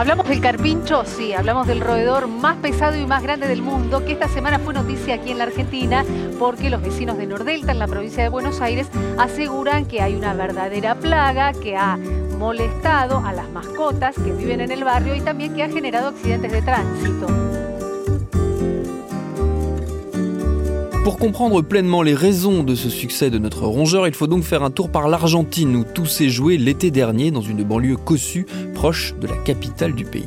Hablamos 0.00 0.26
del 0.30 0.40
carpincho, 0.40 1.04
sí, 1.04 1.34
hablamos 1.34 1.66
del 1.66 1.82
roedor 1.82 2.26
más 2.26 2.56
pesado 2.56 2.98
y 2.98 3.04
más 3.04 3.22
grande 3.22 3.46
del 3.46 3.60
mundo, 3.60 4.02
que 4.02 4.12
esta 4.12 4.28
semana 4.28 4.58
fue 4.58 4.72
noticia 4.72 5.16
aquí 5.16 5.30
en 5.30 5.36
la 5.36 5.44
Argentina, 5.44 6.06
porque 6.38 6.70
los 6.70 6.80
vecinos 6.80 7.18
de 7.18 7.26
Nordelta, 7.26 7.72
en 7.72 7.78
la 7.78 7.86
provincia 7.86 8.22
de 8.22 8.30
Buenos 8.30 8.62
Aires, 8.62 8.88
aseguran 9.18 9.84
que 9.84 10.00
hay 10.00 10.14
una 10.14 10.32
verdadera 10.32 10.94
plaga 10.94 11.52
que 11.52 11.76
ha 11.76 11.98
molestado 12.38 13.18
a 13.18 13.34
las 13.34 13.50
mascotas 13.50 14.14
que 14.14 14.32
viven 14.32 14.62
en 14.62 14.70
el 14.70 14.84
barrio 14.84 15.14
y 15.14 15.20
también 15.20 15.52
que 15.54 15.64
ha 15.64 15.68
generado 15.68 16.08
accidentes 16.08 16.50
de 16.50 16.62
tránsito. 16.62 17.26
Pour 21.04 21.18
comprendre 21.18 21.62
pleinement 21.62 22.02
les 22.02 22.14
raisons 22.14 22.62
de 22.62 22.74
ce 22.74 22.90
succès 22.90 23.30
de 23.30 23.38
notre 23.38 23.66
rongeur, 23.66 24.06
il 24.06 24.14
faut 24.14 24.26
donc 24.26 24.44
faire 24.44 24.62
un 24.62 24.70
tour 24.70 24.90
par 24.90 25.08
l'Argentine 25.08 25.74
où 25.76 25.84
tout 25.84 26.04
s'est 26.06 26.28
joué 26.28 26.58
l'été 26.58 26.90
dernier 26.90 27.30
dans 27.30 27.40
une 27.40 27.64
banlieue 27.64 27.96
cossue 27.96 28.46
proche 28.80 29.12
de 29.20 29.26
la 29.26 29.36
capitale 29.36 29.92
du 29.92 30.06
pays. 30.06 30.26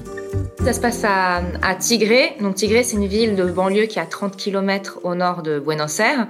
Ça 0.63 0.73
se 0.73 0.79
passe 0.79 1.03
à, 1.03 1.41
à 1.63 1.73
Tigre. 1.73 2.39
Donc 2.39 2.53
Tigre, 2.53 2.81
c'est 2.83 2.97
une 2.97 3.07
ville 3.07 3.35
de 3.35 3.45
banlieue 3.45 3.87
qui 3.87 3.97
est 3.97 4.01
à 4.03 4.05
30 4.05 4.37
km 4.37 4.99
au 5.01 5.15
nord 5.15 5.41
de 5.41 5.57
Buenos 5.59 5.99
Aires. 5.99 6.27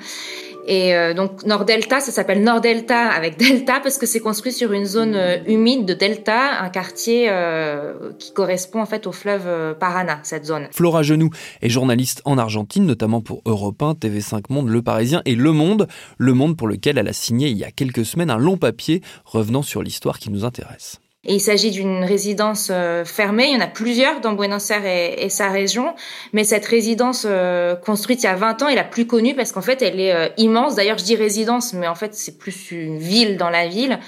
Et 0.65 0.95
euh, 0.95 1.13
donc 1.13 1.43
Nord-Delta, 1.45 1.99
ça 1.99 2.13
s'appelle 2.13 2.41
Nord-Delta 2.41 3.09
avec 3.09 3.37
Delta 3.39 3.81
parce 3.81 3.97
que 3.97 4.05
c'est 4.05 4.21
construit 4.21 4.53
sur 4.53 4.71
une 4.71 4.85
zone 4.85 5.15
euh, 5.15 5.35
humide 5.47 5.83
de 5.85 5.93
Delta, 5.93 6.61
un 6.61 6.69
quartier 6.69 7.27
euh, 7.27 8.13
qui 8.19 8.31
correspond 8.31 8.81
en 8.81 8.85
fait 8.85 9.05
au 9.05 9.11
fleuve 9.11 9.75
Paraná, 9.77 10.21
cette 10.23 10.45
zone. 10.45 10.69
Flora 10.71 11.03
Genoux 11.03 11.29
est 11.61 11.67
journaliste 11.67 12.21
en 12.23 12.37
Argentine, 12.37 12.85
notamment 12.85 13.19
pour 13.19 13.41
Europe 13.43 13.83
1, 13.83 13.95
TV5 13.95 14.43
Monde, 14.47 14.69
Le 14.69 14.81
Parisien 14.81 15.21
et 15.25 15.35
Le 15.35 15.51
Monde. 15.51 15.89
Le 16.17 16.33
Monde 16.33 16.55
pour 16.55 16.69
lequel 16.69 16.97
elle 16.97 17.09
a 17.09 17.13
signé 17.13 17.49
il 17.49 17.57
y 17.57 17.65
a 17.65 17.71
quelques 17.71 18.05
semaines 18.05 18.29
un 18.29 18.37
long 18.37 18.55
papier 18.55 19.01
revenant 19.25 19.61
sur 19.61 19.83
l'histoire 19.83 20.19
qui 20.19 20.31
nous 20.31 20.45
intéresse. 20.45 21.02
Et 21.25 21.35
il 21.35 21.39
s'agit 21.39 21.71
d'une 21.71 22.03
résidence 22.03 22.67
euh, 22.69 23.05
fermée. 23.05 23.47
Il 23.47 23.53
y 23.53 23.55
en 23.55 23.61
a 23.61 23.67
plusieurs 23.67 24.19
dans 24.19 24.33
Buenos 24.33 24.69
Aires 24.71 24.85
et, 24.85 25.29
sa 25.29 25.49
région. 25.49 25.95
Mais 26.33 26.43
cette 26.43 26.65
résidence 26.65 27.25
euh, 27.25 27.75
construite 27.75 28.23
il 28.23 28.25
y 28.25 28.29
a 28.29 28.35
20 28.35 28.61
ans 28.63 28.67
est 28.67 28.75
la 28.75 28.83
plus 28.83 29.07
connue 29.07 29.33
parce 29.33 29.53
qu'en 29.53 29.61
fait, 29.61 29.81
elle 29.81 30.01
est 30.01 30.13
euh, 30.13 30.27
immense. 30.35 30.75
D'ailleurs, 30.75 30.97
je 30.97 31.05
dis 31.05 31.15
résidence, 31.15 31.73
mais 31.73 31.87
en 31.87 31.95
fait, 31.95 32.13
c'est 32.13 32.37
plus 32.37 32.71
une 32.71 32.97
ville 32.97 33.37
dans 33.37 33.49
la 33.49 33.67
ville. 33.67 33.99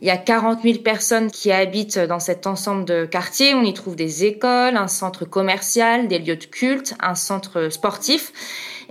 Il 0.00 0.08
y 0.08 0.10
a 0.10 0.16
40 0.16 0.62
000 0.62 0.78
personnes 0.78 1.30
qui 1.30 1.52
habitent 1.52 1.98
dans 1.98 2.18
cet 2.18 2.46
ensemble 2.46 2.86
de 2.86 3.04
quartiers. 3.04 3.54
On 3.54 3.62
y 3.62 3.74
trouve 3.74 3.94
des 3.94 4.24
écoles, 4.24 4.76
un 4.76 4.88
centre 4.88 5.26
commercial, 5.26 6.08
des 6.08 6.18
lieux 6.18 6.36
de 6.36 6.44
culte, 6.44 6.94
un 7.00 7.14
centre 7.14 7.68
sportif. 7.68 8.32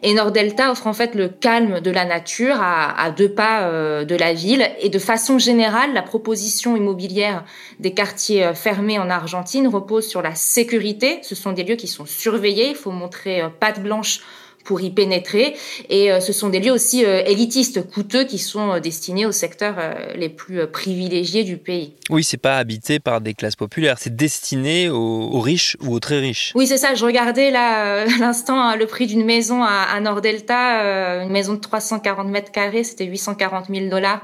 Et 0.05 0.13
Nord-Delta 0.13 0.69
offre 0.69 0.87
en 0.87 0.93
fait 0.93 1.15
le 1.15 1.29
calme 1.29 1.79
de 1.79 1.89
la 1.89 2.03
nature 2.03 2.57
à, 2.59 3.09
deux 3.11 3.29
pas 3.29 3.69
euh, 3.69 4.03
de 4.03 4.15
la 4.15 4.33
ville. 4.33 4.69
Et 4.81 4.89
de 4.89 4.99
façon 4.99 5.39
générale, 5.39 5.93
la 5.93 6.01
proposition 6.01 6.75
immobilière 6.75 7.45
des 7.79 7.93
quartiers 7.93 8.43
euh, 8.43 8.53
fermés 8.53 8.99
en 8.99 9.09
Argentine 9.09 9.65
repose 9.65 10.05
sur 10.05 10.21
la 10.21 10.35
sécurité. 10.35 11.19
Ce 11.21 11.35
sont 11.35 11.53
des 11.53 11.63
lieux 11.63 11.77
qui 11.77 11.87
sont 11.87 12.05
surveillés. 12.05 12.71
Il 12.71 12.75
faut 12.75 12.91
montrer 12.91 13.41
euh, 13.41 13.47
patte 13.47 13.81
blanche 13.81 14.19
pour 14.63 14.81
y 14.81 14.89
pénétrer. 14.89 15.55
Et 15.89 16.11
euh, 16.11 16.19
ce 16.19 16.33
sont 16.33 16.49
des 16.49 16.59
lieux 16.59 16.71
aussi 16.71 17.05
euh, 17.05 17.23
élitistes, 17.25 17.89
coûteux, 17.89 18.23
qui 18.23 18.37
sont 18.37 18.73
euh, 18.73 18.79
destinés 18.79 19.25
aux 19.25 19.31
secteurs 19.31 19.75
les 20.15 20.29
plus 20.29 20.65
privilégiés 20.67 21.43
du 21.43 21.57
pays. 21.57 21.93
Oui, 22.09 22.23
c'est 22.23 22.37
pas 22.37 22.57
habité 22.57 22.99
par 22.99 23.21
des 23.21 23.33
classes 23.33 23.55
populaires, 23.55 23.97
c'est 23.99 24.15
destiné 24.15 24.89
aux, 24.89 25.39
riches 25.39 25.77
ou 25.81 25.93
aux 25.93 25.99
très 25.99 26.19
riches. 26.19 26.51
Oui, 26.55 26.67
c'est 26.67 26.77
ça. 26.77 26.95
Je 26.95 27.05
regardais 27.05 27.51
là 27.51 28.05
l'instant 28.19 28.59
hein, 28.59 28.75
le 28.75 28.85
prix 28.85 29.07
d'une 29.07 29.25
maison 29.25 29.63
à, 29.63 29.87
à 29.93 29.99
Nord 29.99 30.21
Delta, 30.21 31.23
une 31.23 31.31
maison 31.31 31.53
de 31.53 31.59
340 31.59 32.27
mètres 32.27 32.51
carrés, 32.51 32.83
c'était 32.83 33.05
840 33.05 33.65
000 33.69 33.89
dollars. 33.89 34.23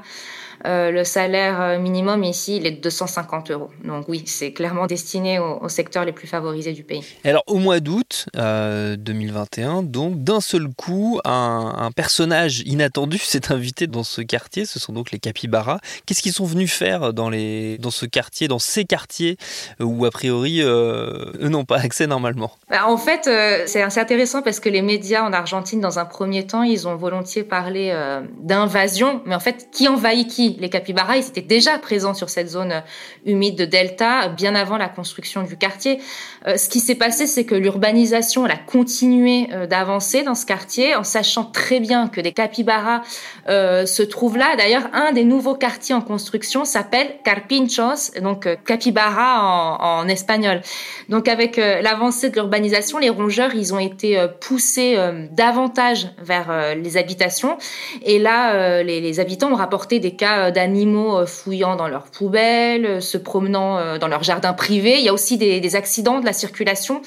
Euh, 0.66 0.90
le 0.90 1.04
salaire 1.04 1.60
euh, 1.60 1.78
minimum 1.78 2.22
ici, 2.22 2.56
il 2.56 2.66
est 2.66 2.72
de 2.72 2.80
250 2.80 3.50
euros. 3.50 3.70
Donc 3.84 4.08
oui, 4.08 4.22
c'est 4.26 4.52
clairement 4.52 4.86
destiné 4.86 5.38
aux, 5.38 5.68
secteurs 5.68 6.04
les 6.04 6.12
plus 6.12 6.26
favorisés 6.26 6.72
du 6.72 6.82
pays. 6.82 7.04
Alors 7.24 7.44
au 7.46 7.56
mois 7.56 7.80
d'août 7.80 8.26
2021, 8.34 9.78
euh, 9.78 9.82
donc 9.82 10.22
d'un 10.22 10.40
seul 10.40 10.68
coup, 10.76 11.20
un, 11.24 11.90
personnage 11.96 12.60
inattendu 12.66 13.18
s'est 13.22 13.52
invité 13.52 13.86
dans 13.86 14.02
ce 14.02 14.20
quartier. 14.20 14.66
Ce 14.66 14.78
sont 14.78 14.92
donc 14.92 15.12
les 15.12 15.18
capybaras. 15.18 15.78
Qu'est-ce 16.04 16.22
qu'ils 16.22 16.32
sont 16.32 16.44
venus 16.44 16.72
faire 16.72 17.12
dans, 17.12 17.30
les, 17.30 17.78
dans 17.78 17.90
ce 17.90 18.04
quartier, 18.06 18.48
dans 18.48 18.58
ces 18.58 18.84
quartiers 18.84 19.36
où 19.80 20.04
a 20.04 20.10
priori 20.10 20.60
eux 20.60 21.48
n'ont 21.48 21.64
pas 21.64 21.78
accès 21.78 22.06
normalement? 22.06 22.52
Bah, 22.68 22.86
En 22.86 22.96
fait, 22.96 23.24
c'est 23.66 23.82
assez 23.82 24.00
intéressant 24.00 24.42
parce 24.42 24.60
que 24.60 24.68
les 24.68 24.82
médias 24.82 25.22
en 25.22 25.32
Argentine, 25.32 25.80
dans 25.80 25.98
un 25.98 26.04
premier 26.04 26.46
temps, 26.46 26.62
ils 26.62 26.86
ont 26.86 26.96
volontiers 26.96 27.44
parlé 27.44 27.94
d'invasion. 28.40 29.22
Mais 29.26 29.34
en 29.34 29.40
fait, 29.40 29.68
qui 29.72 29.88
envahit 29.88 30.28
qui? 30.28 30.49
Les 30.58 30.70
capybaras, 30.70 31.16
ils 31.16 31.26
étaient 31.26 31.40
déjà 31.40 31.78
présents 31.78 32.14
sur 32.14 32.30
cette 32.30 32.48
zone 32.48 32.72
euh, 32.72 32.80
humide 33.26 33.56
de 33.56 33.64
Delta 33.64 34.28
bien 34.28 34.54
avant 34.54 34.76
la 34.76 34.88
construction 34.88 35.42
du 35.42 35.56
quartier. 35.56 36.00
Euh, 36.46 36.56
ce 36.56 36.68
qui 36.68 36.80
s'est 36.80 36.94
passé, 36.94 37.26
c'est 37.26 37.44
que 37.44 37.54
l'urbanisation 37.54 38.44
a 38.44 38.56
continué 38.56 39.48
euh, 39.52 39.66
d'avancer 39.66 40.22
dans 40.22 40.34
ce 40.34 40.46
quartier 40.46 40.94
en 40.94 41.04
sachant 41.04 41.44
très 41.44 41.80
bien 41.80 42.08
que 42.08 42.20
des 42.20 42.32
capybaras 42.32 43.02
se 43.46 44.02
trouvent 44.02 44.36
là. 44.36 44.54
D'ailleurs, 44.56 44.88
un 44.92 45.12
des 45.12 45.24
nouveaux 45.24 45.56
quartiers 45.56 45.94
en 45.94 46.00
construction 46.00 46.64
s'appelle 46.64 47.16
Carpinchos, 47.24 48.20
donc 48.20 48.48
capybara 48.64 49.76
en, 49.80 50.06
espagnol. 50.08 50.60
Donc 51.08 51.26
avec 51.26 51.56
l'avancée 51.56 52.30
de 52.30 52.34
l'urbanisation, 52.34 52.98
les 52.98 53.10
rongeurs, 53.10 53.54
ils 53.54 53.74
ont 53.74 53.78
été 53.78 54.24
poussés 54.40 54.96
davantage 55.32 56.08
vers 56.18 56.76
les 56.76 56.96
habitations. 56.96 57.58
Et 58.04 58.18
là, 58.18 58.82
les 58.82 59.20
habitants 59.20 59.50
ont 59.50 59.56
rapporté 59.56 59.98
des 59.98 60.12
cas 60.12 60.39
euh, 60.40 60.50
d'animaux 60.50 61.18
euh, 61.18 61.26
fouillant 61.26 61.76
dans 61.76 61.88
leurs 61.88 62.04
poubelles, 62.04 62.86
euh, 62.86 63.00
se 63.00 63.18
promenant 63.18 63.98
dans 63.98 64.08
leur 64.08 64.22
jardin 64.22 64.52
privé. 64.52 64.96
Il 64.98 65.04
y 65.04 65.08
a 65.08 65.12
aussi 65.12 65.36
des, 65.36 65.76
accidents 65.76 66.20
de 66.20 66.26
la 66.26 66.32
circulation 66.32 67.02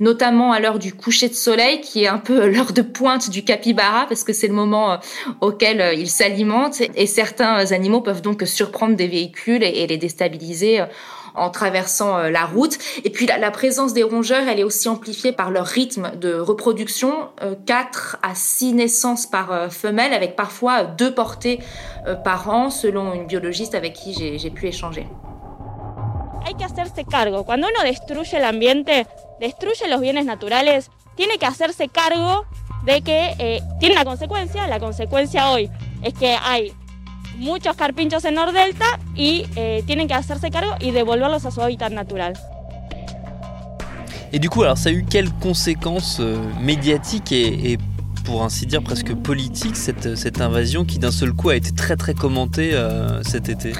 notamment 0.00 0.52
à 0.52 0.58
l'heure 0.58 0.80
du 0.80 0.92
coucher 0.92 1.28
de 1.28 1.34
soleil, 1.34 1.80
qui 1.80 2.02
est 2.02 2.08
un 2.08 2.18
peu 2.18 2.48
l'heure 2.48 2.72
de 2.72 2.82
pointe 2.82 3.30
du 3.30 3.44
capybara, 3.44 4.06
parce 4.08 4.24
que 4.24 4.32
c'est 4.32 4.48
le 4.48 4.54
moment 4.54 4.98
auquel 5.40 5.96
il 5.96 6.10
s'alimente. 6.10 6.80
Et 6.96 7.06
certains 7.06 7.70
animaux 7.70 8.00
peuvent 8.00 8.22
donc 8.22 8.42
surprendre 8.44 8.96
des 8.96 9.06
véhicules 9.06 9.62
et 9.62 9.86
les 9.86 9.98
déstabiliser 9.98 10.80
en 11.34 11.50
traversant 11.50 12.18
euh, 12.18 12.30
la 12.30 12.44
route. 12.44 12.78
Et 13.04 13.10
puis 13.10 13.26
la, 13.26 13.50
présence 13.50 13.92
des 13.92 14.02
rongeurs, 14.02 14.48
elle 14.48 14.60
est 14.60 14.64
aussi 14.64 14.88
amplifiée 14.88 15.32
par 15.32 15.50
leur 15.50 15.66
rythme 15.66 16.12
de 16.16 16.34
reproduction, 16.34 17.28
4 17.66 18.16
euh, 18.22 18.28
à 18.30 18.34
6 18.34 18.74
naissances 18.74 19.26
par 19.26 19.52
euh, 19.52 19.68
femelle, 19.68 20.12
avec 20.12 20.36
parfois 20.36 20.84
deux 20.84 21.14
portées 21.14 21.60
par 22.24 22.50
an, 22.50 22.70
selon 22.70 23.14
une 23.14 23.26
biologiste 23.26 23.76
avec 23.76 23.92
qui 23.92 24.38
j'ai 24.38 24.50
pu 24.50 24.66
échanger. 24.66 25.06
Hay 26.44 26.54
que 26.54 26.64
hacerse 26.64 27.04
cargo. 27.08 27.44
Cuando 27.44 27.68
uno 27.68 27.84
destruye 27.84 28.36
el 28.36 28.44
ambiente, 28.44 29.06
destruye 29.40 29.88
los 29.88 30.00
bienes 30.00 30.26
naturales, 30.26 30.90
tiene 31.14 31.38
que 31.38 31.46
hacerse 31.46 31.88
cargo 31.88 32.44
de 32.84 33.02
que 33.02 33.34
eh, 33.38 33.62
tiene 33.78 33.94
una 33.94 34.04
consecuencia. 34.04 34.66
La 34.66 34.80
consecuencia 34.80 35.50
hoy 35.50 35.70
es 36.02 36.14
que 36.14 36.36
hay 36.42 36.72
muchos 37.36 37.76
carpinchos 37.76 38.24
en 38.24 38.34
Nordelta 38.34 38.84
y 39.14 39.44
eh, 39.56 39.82
tienen 39.86 40.08
que 40.08 40.14
hacerse 40.14 40.50
cargo 40.50 40.74
y 40.80 40.90
devolverlos 40.90 41.44
a 41.44 41.50
su 41.50 41.60
hábitat 41.60 41.90
natural. 41.90 42.34
Et 44.32 44.38
du 44.38 44.48
coup, 44.48 44.62
alors 44.62 44.78
ça 44.78 44.88
a 44.88 44.92
eu 44.92 45.04
quelles 45.04 45.30
conséquences 45.30 46.18
euh, 46.20 46.38
médiatiques 46.60 47.32
et, 47.32 47.78
pour 48.24 48.44
ainsi 48.44 48.66
dire 48.66 48.82
presque 48.82 49.14
politiques 49.14 49.76
cette, 49.76 50.40
invasion 50.40 50.84
qui 50.84 50.98
d'un 50.98 51.10
seul 51.10 51.32
coup 51.32 51.50
a 51.50 51.56
été 51.56 51.72
très 51.72 51.96
très 51.96 52.14
commentée 52.14 52.70
euh, 52.72 53.22
cet 53.24 53.48
été? 53.48 53.72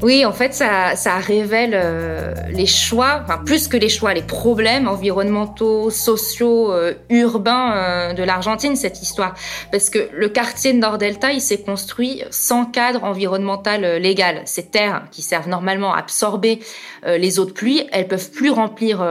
Oui, 0.00 0.24
en 0.24 0.32
fait, 0.32 0.54
ça, 0.54 0.94
ça 0.94 1.16
révèle 1.16 1.72
euh, 1.74 2.32
les 2.50 2.66
choix, 2.66 3.20
enfin 3.24 3.38
plus 3.44 3.66
que 3.66 3.76
les 3.76 3.88
choix, 3.88 4.14
les 4.14 4.22
problèmes 4.22 4.86
environnementaux, 4.86 5.90
sociaux, 5.90 6.70
euh, 6.70 6.94
urbains 7.10 7.72
euh, 7.74 8.12
de 8.12 8.22
l'Argentine, 8.22 8.76
cette 8.76 9.02
histoire. 9.02 9.34
Parce 9.72 9.90
que 9.90 10.08
le 10.12 10.28
quartier 10.28 10.72
de 10.72 10.78
Nord-Delta, 10.78 11.32
il 11.32 11.40
s'est 11.40 11.62
construit 11.62 12.22
sans 12.30 12.64
cadre 12.64 13.02
environnemental 13.02 13.96
légal. 13.96 14.42
Ces 14.44 14.66
terres 14.66 15.02
qui 15.10 15.22
servent 15.22 15.48
normalement 15.48 15.92
à 15.92 15.98
absorber 15.98 16.60
les 17.06 17.38
eaux 17.38 17.44
de 17.44 17.52
pluie, 17.52 17.82
elles 17.92 18.08
peuvent 18.08 18.30
plus 18.30 18.50
remplir 18.50 19.06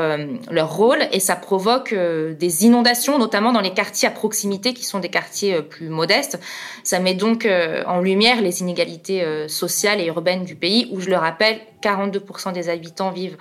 leur 0.51 0.75
rôle 0.75 1.00
et 1.12 1.20
ça 1.20 1.36
provoque 1.36 1.94
des 1.94 2.65
inondations, 2.65 3.17
notamment 3.17 3.51
dans 3.51 3.62
les 3.62 3.72
quartiers 3.72 4.08
à 4.08 4.12
proximité 4.12 4.74
qui 4.74 4.84
sont 4.84 5.00
des 5.00 5.10
quartiers 5.10 5.62
plus 5.62 5.89
modestes. 5.89 6.39
Ça 6.84 7.00
met 7.00 7.13
donc 7.13 7.48
en 7.88 8.00
lumière 8.01 8.41
les 8.41 8.62
inégalités 8.62 9.48
sociales 9.48 10.01
et 10.01 10.06
urbaines 10.06 10.44
du 10.44 10.56
pays 10.56 10.76
où, 10.91 11.00
je 11.00 11.10
le 11.10 11.17
rappelle, 11.17 11.60
42% 11.81 12.53
des 12.53 12.69
habitants 12.69 13.12
vivent 13.12 13.38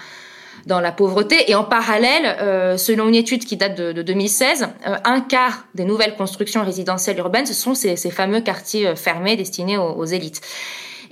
dans 0.64 0.80
la 0.80 0.92
pauvreté. 0.92 1.50
Et 1.50 1.54
en 1.54 1.64
parallèle, 1.64 2.36
euh, 2.40 2.76
selon 2.76 3.08
une 3.08 3.14
étude 3.14 3.44
qui 3.44 3.56
date 3.56 3.76
de, 3.76 4.02
2016, 4.02 4.68
euh, 4.86 4.96
un 5.04 5.20
quart 5.20 5.66
des 5.74 5.84
nouvelles 5.84 6.16
constructions 6.16 6.64
résidentielles 6.64 7.18
urbaines, 7.18 7.46
ce 7.46 7.54
sont 7.54 7.74
ces, 7.74 7.96
fameux 8.10 8.40
quartiers 8.40 8.88
euh, 8.88 8.96
fermés 8.96 9.36
destinés 9.36 9.76
aux 9.78 10.04
élites. 10.04 10.40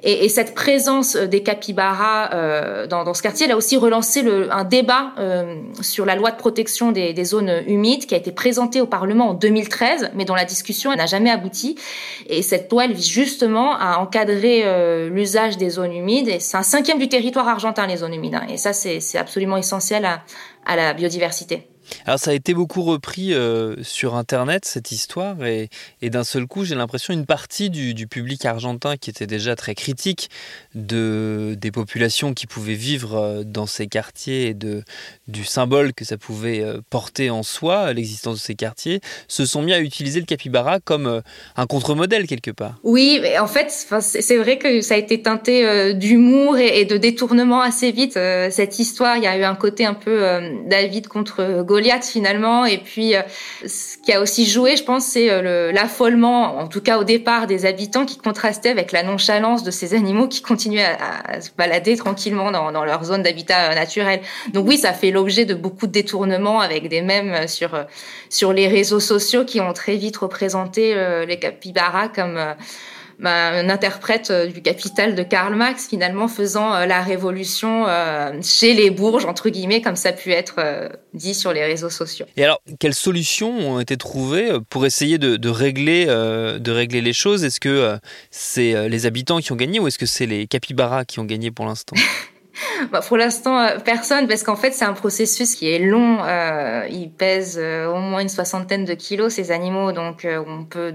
Et, 0.05 0.27
et, 0.27 0.29
cette 0.29 0.55
présence 0.55 1.17
euh, 1.17 1.27
des 1.27 1.43
capybaras 1.43 2.31
euh, 2.35 2.87
dans, 2.87 3.05
dans, 3.05 3.15
ce 3.15 3.23
quartier, 3.23 3.47
elle 3.47 3.53
a 3.53 3.57
aussi 3.57 3.79
relancé 3.79 4.21
le, 4.21 4.53
un 4.53 4.65
débat 4.65 5.13
euh, 5.19 5.57
sur 5.81 6.05
la 6.05 6.15
loi 6.15 6.31
de 6.31 6.37
protection 6.37 6.93
des, 6.93 7.15
des, 7.15 7.25
zones 7.25 7.63
humides 7.67 8.05
qui 8.05 8.15
a 8.15 8.19
été 8.19 8.31
présentée 8.31 8.83
au 8.83 8.87
Parlement 8.87 9.31
en 9.31 9.35
2013, 9.35 10.11
mais 10.15 10.27
dont 10.27 10.35
la 10.35 10.45
discussion 10.45 10.95
n'a 10.95 11.07
jamais 11.07 11.31
abouti. 11.31 11.77
Et 12.27 12.43
cette 12.43 12.71
loi, 12.71 12.85
elle 12.85 12.93
vise 12.93 13.09
justement 13.09 13.77
à 13.77 13.97
encadrer 13.97 14.63
euh, 14.65 15.09
l'usage 15.09 15.57
des 15.57 15.71
zones 15.71 15.93
humides. 15.93 16.29
Et 16.29 16.39
c'est 16.39 16.59
un 16.59 16.63
cinquième 16.63 16.99
du 16.99 17.09
territoire 17.09 17.49
argentin, 17.49 17.87
les 17.87 17.97
zones 17.97 18.13
humides. 18.13 18.35
Hein. 18.35 18.47
Et 18.51 18.59
ça, 18.59 18.75
c'est 18.75 19.01
absolument 19.17 19.57
essentiel 19.57 20.05
à, 20.05 20.23
à 20.67 20.77
la 20.77 20.93
biodiversité. 20.93 21.67
Alors 22.07 22.19
ça 22.19 22.31
a 22.31 22.35
été 22.35 22.55
beaucoup 22.55 22.83
repris 22.83 23.35
euh, 23.35 23.77
sur 23.83 24.15
Internet, 24.15 24.65
cette 24.65 24.93
histoire, 24.93 25.37
et, 25.45 25.69
d'un 26.03 26.25
seul 26.25 26.47
coup, 26.47 26.65
j'ai 26.65 26.75
l'impression 26.75 27.15
une 27.15 27.27
partie 27.27 27.71
du, 27.71 28.07
public 28.07 28.45
argentin 28.45 28.97
qui 28.97 29.09
était 29.09 29.27
déjà 29.27 29.57
très 29.57 29.75
critique 29.75 30.29
de, 30.75 31.57
des 31.59 31.71
populations 31.71 32.35
qui 32.35 32.47
pouvaient 32.47 32.75
vivre 32.75 33.15
euh, 33.15 33.43
dans 33.45 33.67
ces 33.67 33.87
quartiers 33.87 34.49
et 34.49 34.55
de, 34.55 34.83
du 35.27 35.45
symbole 35.45 35.95
que 35.95 36.05
ça 36.05 36.19
pouvait 36.19 36.61
euh, 36.61 36.81
porter 36.91 37.31
en 37.31 37.43
soi, 37.43 37.93
l'existence 37.93 38.37
de 38.37 38.41
ces 38.41 38.55
quartiers, 38.55 39.01
se 39.27 39.47
sont 39.47 39.63
mis 39.63 39.73
à 39.73 39.81
utiliser 39.81 40.21
le 40.21 40.27
capybara 40.27 40.81
comme 40.81 41.23
un 41.57 41.67
contre-modèle 41.67 42.27
quelque 42.27 42.51
part. 42.51 42.79
Oui, 42.83 43.19
mais 43.23 43.39
en 43.39 43.47
fait, 43.47 43.71
c'est 43.71 44.37
vrai 44.37 44.59
que 44.59 44.81
ça 44.83 44.95
a 44.95 44.99
été 44.99 45.23
teinté 45.23 45.95
d'humour 45.95 46.59
et, 46.59 46.85
de 46.85 46.97
détournement 46.97 47.63
assez 47.63 47.91
vite, 47.91 48.15
cette 48.15 48.79
histoire. 48.79 49.17
Il 49.17 49.25
y 49.25 49.27
a 49.27 49.37
eu 49.37 49.45
un 49.45 49.55
côté 49.55 49.87
un 49.87 49.95
peu 49.95 50.23
David 50.67 51.09
contre 51.09 51.63
Goliath 51.63 51.74
finalement. 52.03 52.65
Et 52.65 52.79
puis, 52.79 53.15
euh, 53.15 53.23
ce 53.67 53.97
qui 53.99 54.13
a 54.13 54.21
aussi 54.21 54.47
joué, 54.47 54.77
je 54.77 54.85
pense, 54.85 55.05
c'est 55.05 55.31
euh, 55.31 55.73
l'affolement, 55.73 56.59
en 56.59 56.67
tout 56.67 56.81
cas 56.81 56.99
au 56.99 57.05
départ, 57.05 57.47
des 57.47 57.67
habitants 57.67 58.05
qui 58.05 58.19
contrastait 58.19 58.71
avec 58.71 58.93
la 58.93 59.03
nonchalance 59.03 59.63
de 59.63 59.71
ces 59.71 59.95
animaux 59.95 60.29
qui 60.29 60.43
continuaient 60.43 60.97
à, 61.27 61.41
se 61.41 61.51
balader 61.57 61.97
tranquillement 61.97 62.51
dans, 62.51 62.85
leur 62.85 63.05
zone 63.05 63.23
d'habitat 63.23 63.71
euh, 63.71 63.75
naturel. 63.75 64.21
Donc 64.53 64.67
oui, 64.69 64.79
ça 64.79 64.93
fait 64.93 65.11
l'objet 65.11 65.45
de 65.45 65.55
beaucoup 65.55 65.87
de 65.87 65.93
détournements 65.93 66.61
avec 66.61 66.89
des 66.89 67.03
mèmes 67.03 67.49
sur 67.49 67.71
sur 68.29 68.53
les 68.53 68.69
réseaux 68.69 69.01
sociaux 69.01 69.45
qui 69.45 69.61
ont 69.61 69.73
très 69.73 69.97
vite 69.97 70.17
représenté 70.17 70.95
les 71.27 71.39
capybaras 71.39 72.09
comme 72.09 72.39
un 73.23 73.69
interprète 73.69 74.31
euh, 74.31 74.47
du 74.47 74.63
Capital 74.63 75.15
de 75.15 75.23
Karl 75.23 75.55
Marx, 75.55 75.89
finalement 75.89 76.29
faisant 76.29 76.75
euh, 76.75 76.87
la 76.87 77.03
révolution 77.03 77.87
euh, 77.87 78.33
chez 78.43 78.75
les 78.75 78.91
bourges, 78.91 79.25
entre 79.25 79.49
guillemets, 79.49 79.81
comme 79.81 79.97
ça 79.97 80.11
a 80.11 80.13
pu 80.13 80.33
être 80.33 80.61
dit 81.13 81.35
sur 81.35 81.53
les 81.53 81.65
réseaux 81.65 81.91
sociaux. 81.91 82.27
Et 82.37 82.45
alors, 82.45 82.61
quelles 82.79 82.95
solutions 82.95 83.51
ont 83.51 83.81
été 83.81 83.97
trouvées 83.97 84.53
pour 84.69 84.87
essayer 84.87 85.19
de, 85.19 85.49
régler, 85.49 86.07
de 86.07 86.71
régler 86.71 87.01
les 87.01 87.13
choses? 87.13 87.45
Est-ce 87.45 87.61
que 87.61 87.99
c'est 88.31 88.89
les 88.89 89.07
habitants 89.07 89.41
qui 89.41 89.53
ont 89.53 89.57
gagné 89.57 89.81
ou 89.81 89.89
est-ce 89.89 89.99
que 89.99 90.07
c'est 90.07 90.27
les 90.27 90.47
capybaras 90.47 91.05
qui 91.05 91.21
ont 91.21 91.25
gagné 91.25 91.51
pour 91.51 91.67
l'instant? 91.67 91.97
bah, 92.93 93.01
Pour 93.01 93.17
l'instant, 93.17 93.59
euh, 93.59 93.79
personne, 93.85 94.27
parce 94.27 94.43
qu'en 94.43 94.57
fait, 94.57 94.73
c'est 94.73 94.85
un 94.85 94.93
processus 94.93 95.55
qui 95.55 95.71
est 95.71 95.79
long. 95.79 96.19
Euh, 96.23 96.87
ils 96.91 97.11
pèsent 97.11 97.59
euh, 97.61 97.87
au 97.87 97.99
moins 97.99 98.21
une 98.21 98.29
soixantaine 98.29 98.85
de 98.85 98.95
kilos, 98.95 99.35
ces 99.35 99.51
animaux. 99.51 99.93
Donc, 99.93 100.25
euh, 100.25 100.43
on 100.47 100.65
peut. 100.65 100.95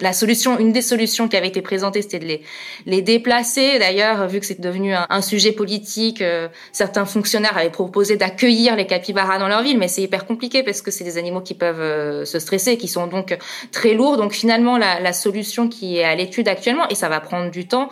La 0.00 0.12
solution, 0.12 0.58
une 0.58 0.72
des 0.72 0.82
solutions 0.82 1.28
qui 1.28 1.36
avait 1.36 1.48
été 1.48 1.62
présentée, 1.62 2.02
c'était 2.02 2.18
de 2.18 2.26
les, 2.26 2.42
les 2.86 3.02
déplacer. 3.02 3.78
D'ailleurs, 3.78 4.26
vu 4.28 4.40
que 4.40 4.46
c'est 4.46 4.60
devenu 4.60 4.94
un, 4.94 5.20
sujet 5.20 5.52
politique, 5.52 6.24
certains 6.72 7.04
fonctionnaires 7.04 7.56
avaient 7.56 7.70
proposé 7.70 8.16
d'accueillir 8.16 8.74
les 8.74 8.86
capybaras 8.86 9.38
dans 9.38 9.48
leur 9.48 9.62
ville, 9.62 9.78
mais 9.78 9.88
c'est 9.88 10.02
hyper 10.02 10.26
compliqué 10.26 10.62
parce 10.62 10.80
que 10.80 10.90
c'est 10.90 11.04
des 11.04 11.18
animaux 11.18 11.42
qui 11.42 11.54
peuvent 11.54 12.24
se 12.24 12.38
stresser, 12.38 12.78
qui 12.78 12.88
sont 12.88 13.06
donc 13.06 13.36
très 13.70 13.92
lourds. 13.92 14.16
Donc, 14.16 14.32
finalement, 14.32 14.78
la, 14.78 15.00
la 15.00 15.12
solution 15.12 15.68
qui 15.68 15.98
est 15.98 16.04
à 16.04 16.14
l'étude 16.14 16.48
actuellement, 16.48 16.88
et 16.88 16.94
ça 16.94 17.10
va 17.10 17.20
prendre 17.20 17.50
du 17.50 17.68
temps, 17.68 17.90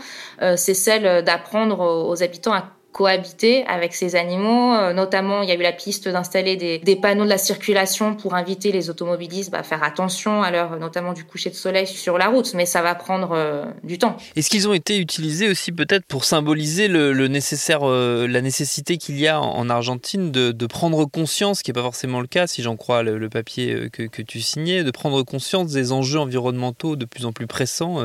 c'est 0.56 0.74
celle 0.74 1.22
d'apprendre 1.22 1.80
aux 2.08 2.22
habitants 2.22 2.54
à 2.54 2.77
cohabiter 2.98 3.64
avec 3.66 3.94
ces 3.94 4.16
animaux. 4.16 4.74
Euh, 4.74 4.92
notamment, 4.92 5.42
il 5.42 5.48
y 5.48 5.52
a 5.52 5.54
eu 5.54 5.62
la 5.62 5.70
piste 5.70 6.08
d'installer 6.08 6.56
des, 6.56 6.96
panneaux 6.96 7.22
de 7.22 7.28
la 7.28 7.38
circulation 7.38 8.16
pour 8.16 8.34
inviter 8.34 8.72
les 8.72 8.90
automobilistes 8.90 9.52
bah, 9.52 9.60
à 9.60 9.62
faire 9.62 9.84
attention 9.84 10.42
à 10.42 10.50
l'heure 10.50 10.80
notamment 10.80 11.12
du 11.12 11.22
coucher 11.22 11.50
de 11.50 11.54
soleil 11.54 11.86
sur 11.86 12.18
la 12.18 12.26
route, 12.26 12.54
mais 12.54 12.66
ça 12.66 12.82
va 12.82 12.96
prendre 12.96 13.30
euh, 13.34 13.64
du 13.84 13.98
temps. 13.98 14.16
Est-ce 14.34 14.50
qu'ils 14.50 14.66
ont 14.66 14.74
été 14.74 14.98
utilisés 14.98 15.48
aussi 15.48 15.70
peut-être 15.70 16.06
pour 16.06 16.24
symboliser 16.24 16.88
le, 16.88 17.12
nécessaire, 17.28 17.88
euh, 17.88 18.26
la 18.26 18.40
nécessité 18.40 18.96
qu'il 18.96 19.16
y 19.20 19.28
a 19.28 19.40
en, 19.40 19.70
Argentine 19.70 20.32
de, 20.32 20.66
prendre 20.66 21.04
conscience, 21.04 21.58
ce 21.58 21.62
qui 21.62 21.70
n'est 21.70 21.74
pas 21.74 21.82
forcément 21.82 22.20
le 22.20 22.26
cas 22.26 22.48
si 22.48 22.62
j'en 22.62 22.76
crois 22.76 23.04
le, 23.04 23.28
papier 23.28 23.90
que, 23.92 24.02
que, 24.02 24.22
tu 24.22 24.40
signais, 24.40 24.82
de 24.82 24.90
prendre 24.90 25.22
conscience 25.22 25.70
des 25.70 25.92
enjeux 25.92 26.18
environnementaux 26.18 26.96
de 26.96 27.04
plus 27.04 27.26
en 27.26 27.32
plus 27.32 27.46
pressants 27.46 28.02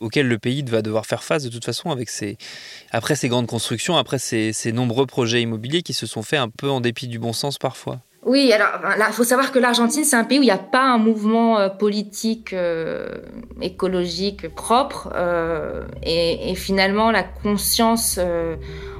auxquels 0.00 0.28
le 0.28 0.38
pays 0.38 0.62
va 0.62 0.82
devoir 0.82 1.06
faire 1.06 1.24
face 1.24 1.42
de 1.42 1.48
toute 1.48 1.64
façon 1.64 1.90
avec 1.90 2.08
ses, 2.08 2.36
après 2.92 3.16
ces 3.16 3.28
grandes 3.28 3.46
constructions, 3.46 3.96
après 3.96 4.18
ces, 4.18 4.27
nombreux 4.72 5.06
projets 5.06 5.42
immobiliers 5.42 5.82
qui 5.82 5.94
se 5.94 6.06
sont 6.06 6.22
faits 6.22 6.40
un 6.40 6.48
peu 6.48 6.68
en 6.68 6.80
dépit 6.80 7.08
du 7.08 7.18
bon 7.18 7.32
sens 7.32 7.58
parfois. 7.58 8.00
Oui, 8.28 8.52
alors 8.52 8.68
il 9.08 9.14
faut 9.14 9.24
savoir 9.24 9.52
que 9.52 9.58
l'Argentine, 9.58 10.04
c'est 10.04 10.16
un 10.16 10.24
pays 10.24 10.38
où 10.38 10.42
il 10.42 10.46
n'y 10.46 10.50
a 10.50 10.58
pas 10.58 10.84
un 10.84 10.98
mouvement 10.98 11.58
euh, 11.58 11.68
politique 11.70 12.52
euh, 12.52 13.08
écologique 13.62 14.54
propre. 14.54 15.10
Euh, 15.14 15.84
et, 16.02 16.54
finalement, 16.54 17.10
la 17.10 17.22
conscience 17.22 18.20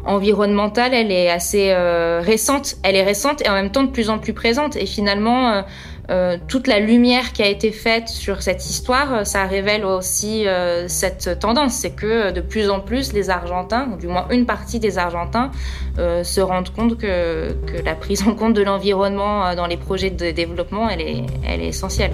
environnementale, 0.06 0.94
elle 0.94 1.12
est 1.12 1.28
assez 1.28 1.74
récente. 2.20 2.76
Elle 2.82 2.96
est 2.96 3.04
récente 3.04 3.44
et 3.44 3.50
en 3.50 3.54
même 3.54 3.70
temps 3.70 3.82
de 3.82 3.90
plus 3.90 4.08
en 4.08 4.18
plus 4.18 4.32
présente. 4.32 4.76
Et 4.76 4.86
finalement, 4.86 5.62
euh, 6.10 6.38
toute 6.48 6.66
la 6.66 6.80
lumière 6.80 7.32
qui 7.32 7.42
a 7.42 7.48
été 7.48 7.70
faite 7.70 8.08
sur 8.08 8.40
cette 8.40 8.64
histoire, 8.70 9.12
euh, 9.12 9.24
ça 9.24 9.44
révèle 9.44 9.84
aussi 9.84 10.46
euh, 10.46 10.88
cette 10.88 11.38
tendance. 11.38 11.74
C'est 11.74 11.90
que 11.90 12.30
de 12.30 12.40
plus 12.40 12.70
en 12.70 12.80
plus, 12.80 13.12
les 13.12 13.28
Argentins, 13.28 13.88
ou 13.92 13.96
du 13.96 14.06
moins 14.06 14.26
une 14.30 14.46
partie 14.46 14.80
des 14.80 14.98
Argentins, 14.98 15.50
se 15.96 16.40
rendent 16.40 16.70
compte 16.70 16.96
que, 16.96 17.56
la 17.84 17.96
prise 17.96 18.22
en 18.22 18.34
compte 18.34 18.54
de 18.54 18.62
l'environnement 18.62 19.54
dans 19.56 19.66
les 19.66 19.76
projets 19.76 20.10
de 20.10 20.30
développement, 20.30 20.88
elle 20.88 21.00
est 21.00 21.66
essentielle. 21.66 22.12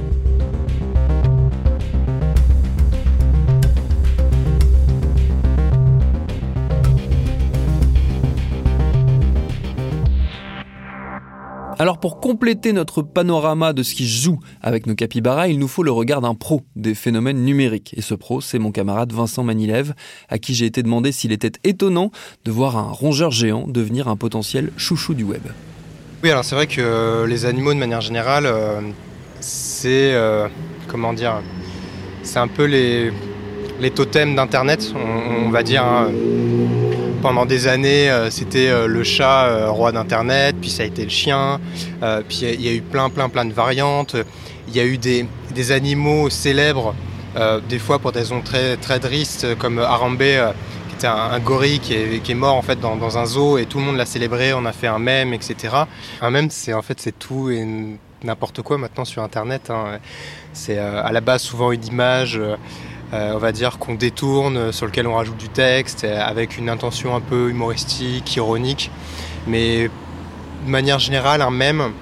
Alors 11.78 11.98
pour 11.98 12.20
compléter 12.20 12.72
notre 12.72 13.02
panorama 13.02 13.72
de 13.72 13.82
ce 13.82 13.94
qui 13.94 14.06
joue 14.06 14.38
avec 14.62 14.86
nos 14.86 14.94
capybaras, 14.94 15.48
il 15.48 15.58
nous 15.58 15.68
faut 15.68 15.82
le 15.82 15.90
regard 15.90 16.20
d'un 16.20 16.34
pro 16.34 16.62
des 16.76 16.94
phénomènes 16.94 17.44
numériques. 17.44 17.94
Et 17.96 18.00
ce 18.00 18.14
pro, 18.14 18.40
c'est 18.40 18.58
mon 18.58 18.70
camarade 18.70 19.12
Vincent 19.12 19.42
Manilev, 19.42 19.92
à 20.28 20.38
qui 20.38 20.54
j'ai 20.54 20.66
été 20.66 20.82
demandé 20.82 21.10
s'il 21.10 21.32
était 21.32 21.52
étonnant 21.64 22.10
de 22.44 22.50
voir 22.50 22.76
un 22.76 22.90
rongeur 22.90 23.30
géant 23.30 23.66
devenir 23.66 24.08
un 24.08 24.16
potentiel 24.16 24.70
chouchou 24.76 25.14
du 25.14 25.24
web. 25.24 25.42
Oui, 26.22 26.30
alors 26.30 26.44
c'est 26.44 26.54
vrai 26.54 26.66
que 26.66 26.80
euh, 26.80 27.26
les 27.26 27.44
animaux 27.44 27.74
de 27.74 27.78
manière 27.78 28.00
générale, 28.00 28.46
euh, 28.46 28.80
c'est 29.40 30.14
euh, 30.14 30.48
comment 30.88 31.12
dire, 31.12 31.42
c'est 32.22 32.38
un 32.38 32.48
peu 32.48 32.64
les, 32.64 33.12
les 33.80 33.90
totems 33.90 34.34
d'Internet, 34.34 34.94
on, 35.44 35.50
va 35.50 35.62
dire. 35.62 35.84
Hein 35.84 36.08
pendant 37.24 37.46
des 37.46 37.68
années, 37.68 38.10
euh, 38.10 38.28
c'était 38.28 38.68
euh, 38.68 38.86
le 38.86 39.02
chat 39.02 39.46
euh, 39.46 39.70
roi 39.70 39.92
d'Internet, 39.92 40.56
puis 40.60 40.68
ça 40.68 40.82
a 40.82 40.86
été 40.86 41.04
le 41.04 41.08
chien, 41.08 41.58
puis 42.28 42.40
il 42.42 42.60
y 42.60 42.68
a 42.68 42.72
eu 42.74 42.82
plein, 42.82 43.08
plein, 43.08 43.30
plein 43.30 43.46
de 43.46 43.54
variantes. 43.54 44.14
Il 44.68 44.76
y 44.76 44.80
a 44.80 44.84
eu 44.84 44.98
des, 44.98 45.26
des 45.54 45.72
animaux 45.72 46.28
célèbres, 46.28 46.94
des 47.66 47.78
fois 47.78 47.98
pour 47.98 48.12
des 48.12 48.18
raisons 48.18 48.42
très, 48.42 48.76
très 48.76 49.00
tristes, 49.00 49.56
comme 49.56 49.78
Arambe, 49.78 50.18
qui 50.18 50.94
était 50.96 51.06
un, 51.06 51.38
gorille 51.40 51.80
qui 51.80 51.94
est, 51.94 52.22
qui 52.22 52.32
est, 52.32 52.34
mort 52.34 52.56
en 52.56 52.62
fait 52.62 52.78
dans, 52.78 52.96
dans, 52.96 53.16
un 53.16 53.24
zoo 53.24 53.56
et 53.56 53.64
tout 53.64 53.78
le 53.78 53.84
monde 53.84 53.96
l'a 53.96 54.06
célébré, 54.06 54.52
on 54.52 54.66
a 54.66 54.72
fait 54.72 54.86
un 54.86 54.98
mème, 54.98 55.32
etc. 55.32 55.74
Un 56.20 56.30
mème, 56.30 56.50
c'est 56.50 56.74
en 56.74 56.82
fait 56.82 57.00
c'est 57.00 57.18
tout 57.18 57.50
et 57.50 57.66
n'importe 58.22 58.60
quoi 58.60 58.76
maintenant 58.76 59.06
sur 59.06 59.22
Internet. 59.22 59.70
Hein. 59.70 59.98
C'est 60.52 60.78
à 60.78 61.10
la 61.10 61.22
base 61.22 61.40
souvent 61.40 61.72
une 61.72 61.86
image. 61.86 62.38
Euh, 63.14 63.32
on 63.34 63.38
va 63.38 63.52
dire 63.52 63.78
qu'on 63.78 63.94
détourne, 63.94 64.72
sur 64.72 64.86
lequel 64.86 65.06
on 65.06 65.14
rajoute 65.14 65.36
du 65.36 65.48
texte, 65.48 66.02
euh, 66.02 66.20
avec 66.20 66.58
une 66.58 66.68
intention 66.68 67.14
un 67.14 67.20
peu 67.20 67.48
humoristique, 67.48 68.34
ironique. 68.34 68.90
Mais 69.46 69.84
de 69.84 70.70
manière 70.70 70.98
générale, 70.98 71.40
un 71.40 71.52
mème, 71.52 71.92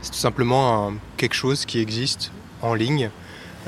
c'est 0.00 0.12
tout 0.12 0.16
simplement 0.16 0.92
quelque 1.18 1.34
chose 1.34 1.66
qui 1.66 1.80
existe 1.80 2.32
en 2.62 2.72
ligne. 2.72 3.10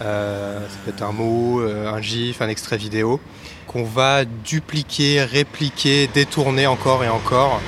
Euh, 0.00 0.58
ça 0.60 0.76
peut 0.84 0.90
être 0.90 1.02
un 1.02 1.12
mot, 1.12 1.60
un 1.60 2.00
gif, 2.00 2.40
un 2.40 2.48
extrait 2.48 2.78
vidéo, 2.78 3.20
qu'on 3.66 3.84
va 3.84 4.24
dupliquer, 4.24 5.22
répliquer, 5.22 6.08
détourner 6.14 6.66
encore 6.66 7.04
et 7.04 7.08
encore 7.08 7.60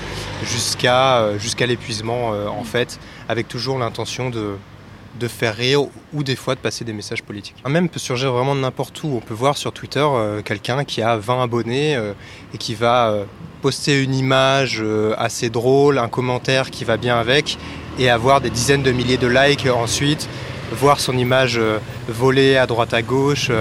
jusqu'à 0.42 1.66
l'épuisement 1.66 2.30
en 2.30 2.64
fait, 2.64 2.98
avec 3.28 3.48
toujours 3.48 3.78
l'intention 3.78 4.30
de, 4.30 4.56
de 5.18 5.28
faire 5.28 5.56
rire 5.56 5.82
ou 6.12 6.22
des 6.22 6.36
fois 6.36 6.54
de 6.54 6.60
passer 6.60 6.84
des 6.84 6.92
messages 6.92 7.22
politiques. 7.22 7.56
Un 7.64 7.70
même 7.70 7.88
peut 7.88 7.98
surgir 7.98 8.32
vraiment 8.32 8.54
de 8.54 8.60
n'importe 8.60 9.02
où. 9.02 9.08
On 9.16 9.20
peut 9.20 9.34
voir 9.34 9.56
sur 9.56 9.72
Twitter 9.72 10.04
euh, 10.04 10.42
quelqu'un 10.42 10.84
qui 10.84 11.02
a 11.02 11.16
20 11.16 11.42
abonnés 11.42 11.96
euh, 11.96 12.12
et 12.54 12.58
qui 12.58 12.74
va 12.74 13.10
euh, 13.10 13.24
poster 13.62 14.02
une 14.02 14.14
image 14.14 14.82
assez 15.16 15.50
drôle, 15.50 15.98
un 15.98 16.08
commentaire 16.08 16.70
qui 16.70 16.84
va 16.84 16.96
bien 16.96 17.18
avec 17.18 17.58
et 17.98 18.10
avoir 18.10 18.40
des 18.40 18.50
dizaines 18.50 18.82
de 18.82 18.92
milliers 18.92 19.16
de 19.16 19.26
likes 19.26 19.66
ensuite 19.66 20.28
voir 20.72 20.98
son 20.98 21.16
image 21.16 21.60
voler 22.08 22.56
à 22.56 22.66
droite 22.66 22.92
à 22.92 23.00
gauche, 23.00 23.52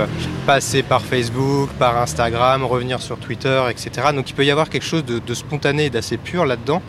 passer 0.47 0.81
par 0.81 1.03
Facebook, 1.03 1.69
par 1.77 2.01
Instagram, 2.01 2.63
revenir 2.63 2.99
sur 2.99 3.17
Twitter, 3.17 3.63
etc. 3.69 4.07
Donc 4.13 4.31
il 4.31 4.33
peut 4.33 4.43
y 4.43 4.49
avoir 4.49 4.69
quelque 4.69 4.85
chose 4.85 5.05
de, 5.05 5.19
de 5.19 5.33
spontané 5.35 5.85
et 5.85 5.89
d'assez 5.91 6.17
pur 6.17 6.45
là-dedans. 6.45 6.81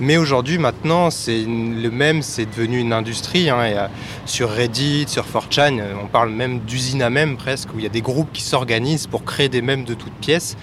Mais 0.00 0.16
aujourd'hui, 0.16 0.58
maintenant, 0.58 1.10
c'est 1.10 1.44
le 1.44 1.88
même, 1.88 2.22
c'est 2.22 2.46
devenu 2.46 2.78
une 2.80 2.92
industrie. 2.92 3.48
Hein, 3.48 3.60
euh, 3.60 3.86
sur 4.26 4.50
Reddit, 4.50 5.04
sur 5.06 5.24
4chan, 5.24 5.78
euh, 5.78 5.94
on 6.02 6.08
parle 6.08 6.30
même 6.30 6.60
d'usine 6.60 7.00
à 7.00 7.10
mèmes 7.10 7.36
presque, 7.36 7.72
où 7.72 7.78
il 7.78 7.84
y 7.84 7.86
a 7.86 7.90
des 7.90 8.00
groupes 8.00 8.32
qui 8.32 8.42
s'organisent 8.42 9.06
pour 9.06 9.24
créer 9.24 9.48
des 9.48 9.62
mèmes 9.62 9.84
de 9.84 9.94
toutes 9.94 10.14
pièces, 10.14 10.56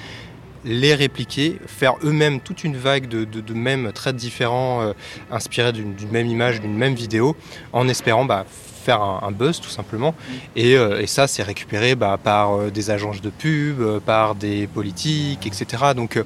les 0.65 0.93
répliquer, 0.93 1.59
faire 1.65 1.93
eux-mêmes 2.03 2.41
toute 2.41 2.65
une 2.65 2.75
vague 2.75 3.07
de, 3.07 3.23
de, 3.23 3.53
mèmes 3.53 3.93
très 3.93 4.11
différents, 4.11 4.81
euh, 4.81 4.93
inspirés 5.31 5.71
d'une 5.71 5.95
même 6.11 6.27
image, 6.27 6.59
d'une 6.59 6.75
même 6.75 6.93
vidéo, 6.93 7.37
en 7.71 7.87
espérant 7.87 8.25
bah, 8.25 8.45
faire 8.83 9.01
un, 9.01 9.31
buzz 9.31 9.61
tout 9.61 9.69
simplement. 9.69 10.13
Et, 10.57 10.73
et 10.73 11.07
ça, 11.07 11.27
c'est 11.27 11.43
récupéré 11.43 11.95
bah, 11.95 12.17
par 12.21 12.71
des 12.71 12.89
agences 12.89 13.21
de 13.21 13.29
pub, 13.29 13.99
par 13.99 14.33
des 14.33 14.65
politiques, 14.65 15.45
etc. 15.45 15.93
Donc 15.95 16.19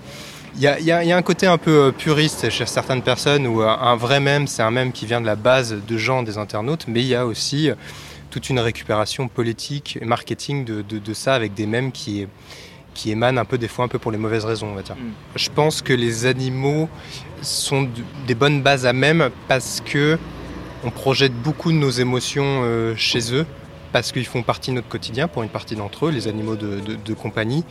il 0.57 0.61
y, 0.61 0.85
y, 0.85 0.91
a 0.91 1.17
un 1.17 1.21
côté 1.21 1.47
un 1.47 1.57
peu 1.57 1.85
euh, 1.85 1.91
puriste 1.91 2.49
chez 2.49 2.65
certaines 2.65 3.01
personnes 3.01 3.45
où 3.45 3.61
euh, 3.61 3.67
un 3.67 3.95
vrai 3.95 4.19
mème, 4.19 4.47
c'est 4.47 4.61
un 4.61 4.71
mème 4.71 4.91
qui 4.91 5.05
vient 5.05 5.19
de 5.19 5.25
la 5.25 5.35
base 5.35 5.75
de 5.85 5.97
gens, 5.97 6.23
des 6.23 6.37
internautes, 6.37 6.85
mais 6.87 7.01
il 7.01 7.07
y 7.07 7.15
a 7.15 7.25
aussi 7.25 7.69
euh, 7.69 7.75
toute 8.29 8.49
une 8.49 8.59
récupération 8.59 9.27
politique 9.27 9.97
et 10.01 10.05
marketing 10.05 10.63
de, 10.63 10.81
de, 10.81 10.99
de 10.99 11.13
ça 11.13 11.35
avec 11.35 11.53
des 11.53 11.65
mèmes 11.65 11.91
qui, 11.91 12.27
qui 12.93 13.11
émanent 13.11 13.37
un 13.37 13.45
peu 13.45 13.57
des 13.57 13.67
fois 13.67 13.85
un 13.85 13.87
peu 13.89 13.99
pour 13.99 14.11
les 14.11 14.17
mauvaises 14.17 14.45
raisons, 14.45 14.67
on 14.71 14.75
va 14.75 14.81
dire. 14.81 14.95
Mm. 14.95 15.11
Je 15.35 15.49
pense 15.49 15.81
que 15.81 15.93
les 15.93 16.25
animaux 16.25 16.87
sont 17.41 17.89
des 18.25 18.35
bonnes 18.35 18.61
bases 18.61 18.85
à 18.85 18.93
mèmes 18.93 19.29
parce 19.49 19.81
que 19.85 20.17
on 20.85 20.89
projette 20.89 21.33
beaucoup 21.33 21.71
de 21.71 21.77
nos 21.77 21.89
émotions 21.89 22.93
chez 22.95 23.33
eux 23.33 23.45
parce 23.95 24.11
qu'ils 24.11 24.25
font 24.25 24.43
partie 24.43 24.71
de 24.71 24.75
notre 24.75 24.89
quotidien 24.89 25.29
pour 25.29 25.41
une 25.41 25.47
partie 25.47 25.77
d'entre 25.77 26.07
eux, 26.07 26.11
les 26.11 26.27
animaux 26.27 26.57
de, 26.57 27.13
compagnie. 27.13 27.63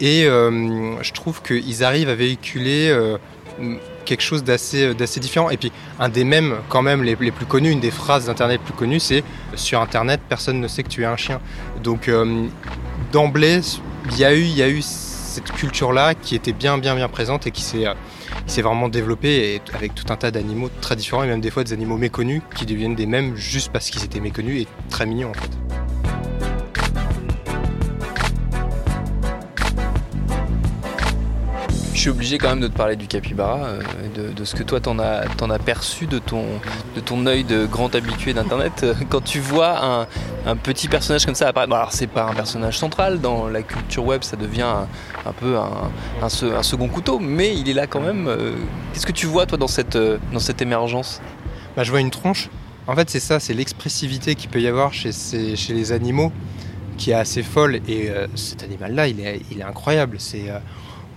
Et 0.00 0.24
euh, 0.24 0.96
je 1.02 1.12
trouve 1.12 1.42
qu'ils 1.42 1.84
arrivent 1.84 2.08
à 2.08 2.14
véhiculer 2.14 2.88
euh, 2.88 3.18
quelque 4.06 4.22
chose 4.22 4.42
d'assez, 4.42 4.94
d'assez 4.94 5.20
différent. 5.20 5.50
Et 5.50 5.58
puis, 5.58 5.70
un 6.00 6.08
des 6.08 6.24
mêmes, 6.24 6.54
quand 6.70 6.80
même, 6.80 7.02
les, 7.02 7.16
plus 7.16 7.44
connus, 7.44 7.70
une 7.70 7.80
des 7.80 7.90
phrases 7.90 8.24
d'Internet 8.24 8.62
plus 8.62 8.72
connues, 8.72 8.98
c'est 8.98 9.22
Sur 9.56 9.82
Internet, 9.82 10.22
personne 10.26 10.58
ne 10.58 10.68
sait 10.68 10.82
que 10.82 10.88
tu 10.88 11.02
es 11.02 11.04
un 11.04 11.18
chien. 11.18 11.38
Donc, 11.82 12.08
euh, 12.08 12.46
d'emblée, 13.12 13.60
il 14.10 14.18
y 14.18 14.24
a 14.24 14.32
eu, 14.32 14.44
y 14.44 14.62
a 14.62 14.70
eu 14.70 14.80
cette 14.80 15.52
culture-là 15.52 16.14
qui 16.14 16.34
était 16.34 16.54
bien, 16.54 16.78
bien, 16.78 16.94
bien 16.94 17.08
présente 17.08 17.46
et 17.46 17.50
qui 17.50 17.60
s'est 17.60 17.84
s'est 18.50 18.62
vraiment 18.62 18.88
développée 18.88 19.60
avec 19.74 19.94
tout 19.94 20.12
un 20.12 20.16
tas 20.16 20.30
d'animaux 20.30 20.70
très 20.80 20.96
différents 20.96 21.24
et 21.24 21.26
même 21.26 21.40
des 21.40 21.50
fois 21.50 21.64
des 21.64 21.72
animaux 21.72 21.96
méconnus 21.96 22.42
qui 22.54 22.66
deviennent 22.66 22.94
des 22.94 23.06
mêmes 23.06 23.36
juste 23.36 23.70
parce 23.72 23.90
qu'ils 23.90 24.04
étaient 24.04 24.20
méconnus 24.20 24.62
et 24.62 24.68
très 24.90 25.06
mignons 25.06 25.30
en 25.30 25.34
fait. 25.34 25.87
Suis 32.08 32.16
obligé 32.16 32.38
quand 32.38 32.48
même 32.48 32.60
de 32.60 32.68
te 32.68 32.76
parler 32.76 32.96
du 32.96 33.06
capybara, 33.06 33.66
euh, 33.66 34.32
de, 34.32 34.44
ce 34.44 34.54
que 34.54 34.62
toi 34.62 34.80
t'en 34.80 34.98
as, 34.98 35.24
en 35.42 35.50
as 35.50 35.58
perçu 35.58 36.06
de 36.06 36.18
ton, 36.18 36.42
de 36.96 37.00
ton 37.00 37.26
œil 37.26 37.44
de 37.44 37.66
grand 37.66 37.94
habitué 37.94 38.32
d'Internet. 38.32 38.80
Euh, 38.82 38.94
quand 39.10 39.22
tu 39.22 39.40
vois 39.40 40.06
un, 40.46 40.56
petit 40.56 40.88
personnage 40.88 41.26
comme 41.26 41.34
ça 41.34 41.48
apparaître, 41.48 41.74
alors 41.74 41.92
c'est 41.92 42.06
pas 42.06 42.24
un 42.24 42.32
personnage 42.32 42.78
central 42.78 43.20
dans 43.20 43.48
la 43.48 43.62
culture 43.62 44.06
web, 44.06 44.22
ça 44.22 44.38
devient 44.38 44.86
un, 45.26 45.32
peu 45.32 45.56
un, 45.58 46.62
second 46.62 46.88
couteau, 46.88 47.18
mais 47.18 47.54
il 47.54 47.68
est 47.68 47.74
là 47.74 47.86
quand 47.86 48.00
même. 48.00 48.26
Euh, 48.26 48.54
qu'est-ce 48.94 49.06
que 49.06 49.12
tu 49.12 49.26
vois 49.26 49.44
toi 49.44 49.58
dans 49.58 49.68
cette, 49.68 49.98
dans 50.32 50.40
cette 50.40 50.62
émergence? 50.62 51.20
Bah, 51.76 51.82
Je 51.82 51.90
vois 51.90 52.00
une 52.00 52.10
tronche. 52.10 52.48
En 52.86 52.94
fait 52.94 53.10
c'est 53.10 53.20
ça, 53.20 53.38
c'est 53.38 53.52
l'expressivité 53.52 54.34
qu'il 54.34 54.48
peut 54.48 54.62
y 54.62 54.66
avoir 54.66 54.94
chez, 54.94 55.12
chez 55.12 55.74
les 55.74 55.92
animaux 55.92 56.32
qui 56.96 57.10
est 57.10 57.14
assez 57.14 57.42
folle 57.42 57.80
et 57.86 58.10
cet 58.34 58.62
animal-là 58.62 59.08
il 59.08 59.20
est, 59.20 59.42
il 59.50 59.60
est 59.60 59.64
incroyable. 59.64 60.16
C'est 60.18 60.50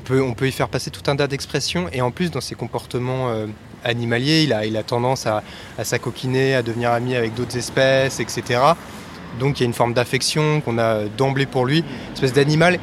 on 0.10 0.34
peut 0.34 0.48
y 0.48 0.52
faire 0.52 0.70
passer 0.70 0.92
tout 0.92 1.10
un 1.10 1.16
tas 1.16 1.28
d'expressions. 1.28 1.88
Et 1.92 2.02
en 2.02 2.12
plus 2.12 2.32
dans 2.32 2.42
ses 2.42 2.56
comportements 2.56 3.30
euh, 3.30 3.48
animaliers, 3.84 4.44
il 4.44 4.54
a, 4.54 4.84
tendance 4.84 5.28
à, 5.28 5.44
s'acoquiner, 5.84 6.56
à 6.56 6.64
devenir 6.64 6.92
ami 6.92 7.16
avec 7.16 7.34
d'autres 7.34 7.58
espèces, 7.58 8.20
etc. 8.20 8.60
Donc 9.40 9.60
il 9.60 9.64
y 9.64 9.66
a 9.66 9.68
une 9.68 9.74
forme 9.74 9.94
d'affection 9.94 10.62
qu'on 10.62 10.78
a 10.78 11.06
d'emblée 11.06 11.46
pour 11.46 11.66
lui, 11.66 11.80
une 11.80 12.14
espèce 12.14 12.34
d'animal 12.34 12.80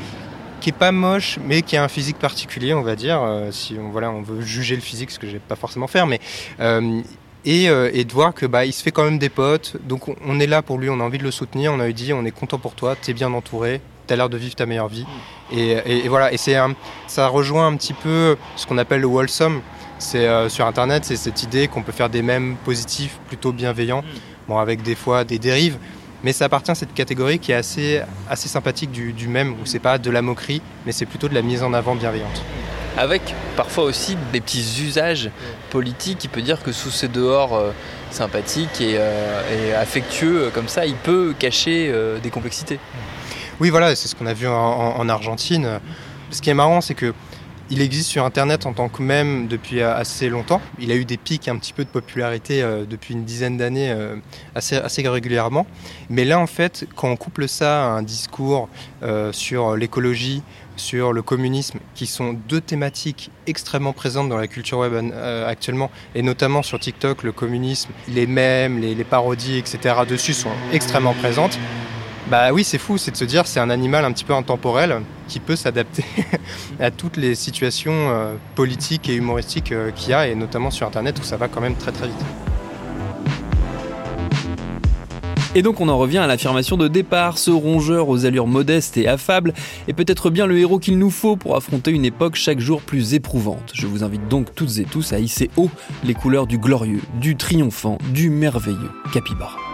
qui 0.60 0.70
est 0.70 0.72
pas 0.72 0.90
moche, 0.90 1.38
mais 1.44 1.62
qui 1.62 1.76
a 1.76 1.84
un 1.84 1.88
physique 1.88 2.18
particulier, 2.18 2.74
on 2.74 2.82
va 2.82 2.96
dire, 2.96 3.22
euh, 3.22 3.52
si 3.52 3.76
on, 3.78 4.22
veut 4.22 4.40
juger 4.40 4.74
le 4.74 4.80
physique, 4.80 5.10
ce 5.10 5.18
que 5.18 5.26
je 5.26 5.32
vais 5.32 5.38
pas 5.38 5.54
forcément 5.54 5.86
faire, 5.86 6.06
mais 6.06 6.18
euh, 6.58 7.00
et, 7.44 7.68
de 8.04 8.12
voir 8.12 8.34
que 8.34 8.44
bah 8.44 8.64
il 8.64 8.72
se 8.72 8.82
fait 8.82 8.90
quand 8.90 9.04
même 9.04 9.18
des 9.18 9.28
potes, 9.28 9.76
donc 9.86 10.08
on, 10.08 10.40
est 10.40 10.46
là 10.46 10.62
pour 10.62 10.78
lui, 10.78 10.90
on 10.90 11.00
a 11.00 11.04
envie 11.04 11.18
de 11.18 11.22
le 11.22 11.30
soutenir, 11.30 11.72
on 11.72 11.80
a 11.80 11.90
dit 11.92 12.12
on 12.12 12.24
est 12.24 12.30
content 12.30 12.58
pour 12.58 12.74
toi, 12.74 12.96
tu 13.00 13.10
es 13.10 13.14
bien 13.14 13.32
entouré, 13.32 13.80
tu 14.08 14.14
as 14.14 14.16
l'air 14.16 14.28
de 14.28 14.36
vivre 14.36 14.54
ta 14.54 14.66
meilleure 14.66 14.88
vie. 14.88 15.06
Et, 15.52 16.08
voilà, 16.08 16.32
et 16.32 16.36
c'est 16.36 16.56
ça 17.06 17.28
rejoint 17.28 17.68
un 17.68 17.76
petit 17.76 17.92
peu 17.92 18.36
ce 18.56 18.66
qu'on 18.66 18.78
appelle 18.78 19.00
le 19.00 19.06
wholesome. 19.06 19.60
C'est 19.98 20.26
euh, 20.26 20.48
sur 20.48 20.66
internet, 20.66 21.04
c'est 21.04 21.16
cette 21.16 21.42
idée 21.42 21.66
qu'on 21.68 21.82
peut 21.82 21.92
faire 21.92 22.08
des 22.08 22.22
mèmes 22.22 22.56
positifs, 22.64 23.18
plutôt 23.26 23.52
bienveillants, 23.52 24.04
bon 24.48 24.58
avec 24.58 24.82
des 24.82 24.94
fois 24.94 25.24
des 25.24 25.40
dérives, 25.40 25.76
mais 26.22 26.32
ça 26.32 26.44
appartient 26.44 26.70
à 26.70 26.76
cette 26.76 26.94
catégorie 26.94 27.40
qui 27.40 27.50
est 27.50 27.56
assez, 27.56 28.00
assez 28.30 28.48
sympathique 28.48 28.92
du, 28.92 29.12
du 29.12 29.26
mème, 29.26 29.54
où 29.54 29.66
c'est 29.66 29.80
pas 29.80 29.98
de 29.98 30.10
la 30.10 30.22
moquerie, 30.22 30.62
mais 30.86 30.92
c'est 30.92 31.06
plutôt 31.06 31.28
de 31.28 31.34
la 31.34 31.42
mise 31.42 31.62
en 31.62 31.72
avant 31.72 31.94
bienveillante 31.94 32.42
avec 32.96 33.22
parfois 33.56 33.84
aussi 33.84 34.16
des 34.32 34.40
petits 34.40 34.82
usages 34.82 35.30
politiques. 35.70 36.24
Il 36.24 36.30
peut 36.30 36.42
dire 36.42 36.64
que 36.64 36.72
sous 36.72 36.90
ses 36.90 37.06
dehors 37.06 37.54
euh, 37.54 37.70
sympathiques 38.10 38.80
et, 38.80 38.96
euh, 38.98 39.68
et, 39.70 39.72
affectueux 39.72 40.50
comme 40.52 40.66
ça, 40.66 40.84
il 40.84 40.96
peut 40.96 41.32
cacher 41.38 41.94
des 42.20 42.30
complexités. 42.30 42.80
Oui, 43.60 43.70
voilà, 43.70 43.96
c'est 43.96 44.06
ce 44.06 44.14
qu'on 44.14 44.26
a 44.26 44.34
vu 44.34 44.46
en, 44.46 45.08
Argentine. 45.08 45.80
Ce 46.30 46.40
qui 46.40 46.50
est 46.50 46.54
marrant, 46.54 46.80
c'est 46.80 46.94
que 46.94 47.12
il 47.70 47.82
existe 47.82 48.08
sur 48.08 48.24
Internet 48.24 48.64
en 48.66 48.72
tant 48.72 48.88
que 48.88 49.02
même 49.02 49.46
depuis 49.46 49.82
assez 49.82 50.28
longtemps. 50.28 50.60
Il 50.78 50.90
a 50.90 50.94
eu 50.94 51.04
des 51.04 51.16
pics 51.16 51.48
un 51.48 51.56
petit 51.56 51.72
peu 51.72 51.84
de 51.84 51.90
popularité 51.90 52.62
euh, 52.62 52.86
depuis 52.86 53.12
une 53.12 53.24
dizaine 53.24 53.58
d'années 53.58 53.90
euh, 53.90 54.16
assez, 54.54 55.08
régulièrement. 55.08 55.66
Mais 56.08 56.24
là, 56.24 56.38
en 56.38 56.46
fait, 56.46 56.86
quand 56.96 57.08
on 57.08 57.16
couple 57.16 57.46
ça 57.46 57.84
à 57.84 57.88
un 57.88 58.02
discours 58.02 58.68
euh, 59.02 59.32
sur 59.32 59.76
l'écologie, 59.76 60.42
sur 60.76 61.12
le 61.12 61.20
communisme, 61.20 61.80
qui 61.94 62.06
sont 62.06 62.32
deux 62.48 62.60
thématiques 62.60 63.30
extrêmement 63.46 63.92
présentes 63.92 64.28
dans 64.28 64.38
la 64.38 64.46
culture 64.46 64.78
web 64.78 64.94
actuellement, 65.44 65.90
et 66.14 66.22
notamment 66.22 66.62
sur 66.62 66.78
TikTok, 66.78 67.24
le 67.24 67.32
communisme, 67.32 67.90
les 68.06 68.28
mèmes, 68.28 68.78
les 68.78 68.94
parodies, 69.02 69.58
etc., 69.58 69.96
dessus 70.08 70.34
sont 70.34 70.52
extrêmement 70.72 71.14
présentes. 71.14 71.58
Bah 72.30 72.52
oui, 72.52 72.62
c'est 72.62 72.76
fou, 72.76 72.98
c'est 72.98 73.10
de 73.10 73.16
se 73.16 73.24
dire 73.24 73.46
c'est 73.46 73.58
un 73.58 73.70
animal 73.70 74.04
un 74.04 74.12
petit 74.12 74.24
peu 74.24 74.34
intemporel 74.34 75.00
qui 75.28 75.40
peut 75.40 75.56
s'adapter 75.56 76.04
à 76.80 76.90
toutes 76.90 77.16
les 77.16 77.34
situations 77.34 78.10
euh, 78.10 78.34
politiques 78.54 79.08
et 79.08 79.14
humoristiques 79.14 79.72
euh, 79.72 79.90
qu'il 79.92 80.10
y 80.10 80.12
a, 80.12 80.28
et 80.28 80.34
notamment 80.34 80.70
sur 80.70 80.86
Internet 80.86 81.18
où 81.18 81.22
ça 81.22 81.38
va 81.38 81.48
quand 81.48 81.62
même 81.62 81.76
très 81.76 81.90
très 81.90 82.06
vite. 82.06 82.24
Et 85.54 85.62
donc 85.62 85.80
on 85.80 85.88
en 85.88 85.96
revient 85.96 86.18
à 86.18 86.26
l'affirmation 86.26 86.76
de 86.76 86.86
départ, 86.86 87.38
ce 87.38 87.50
rongeur 87.50 88.10
aux 88.10 88.26
allures 88.26 88.46
modestes 88.46 88.98
et 88.98 89.08
affables 89.08 89.54
est 89.88 89.94
peut-être 89.94 90.28
bien 90.28 90.46
le 90.46 90.58
héros 90.58 90.78
qu'il 90.78 90.98
nous 90.98 91.10
faut 91.10 91.36
pour 91.36 91.56
affronter 91.56 91.92
une 91.92 92.04
époque 92.04 92.34
chaque 92.34 92.60
jour 92.60 92.82
plus 92.82 93.14
éprouvante. 93.14 93.72
Je 93.72 93.86
vous 93.86 94.04
invite 94.04 94.28
donc 94.28 94.54
toutes 94.54 94.76
et 94.76 94.84
tous 94.84 95.14
à 95.14 95.18
hisser 95.18 95.50
haut 95.56 95.70
les 96.04 96.12
couleurs 96.12 96.46
du 96.46 96.58
glorieux, 96.58 97.00
du 97.14 97.36
triomphant, 97.36 97.96
du 98.12 98.28
merveilleux 98.28 98.90
capybara. 99.14 99.67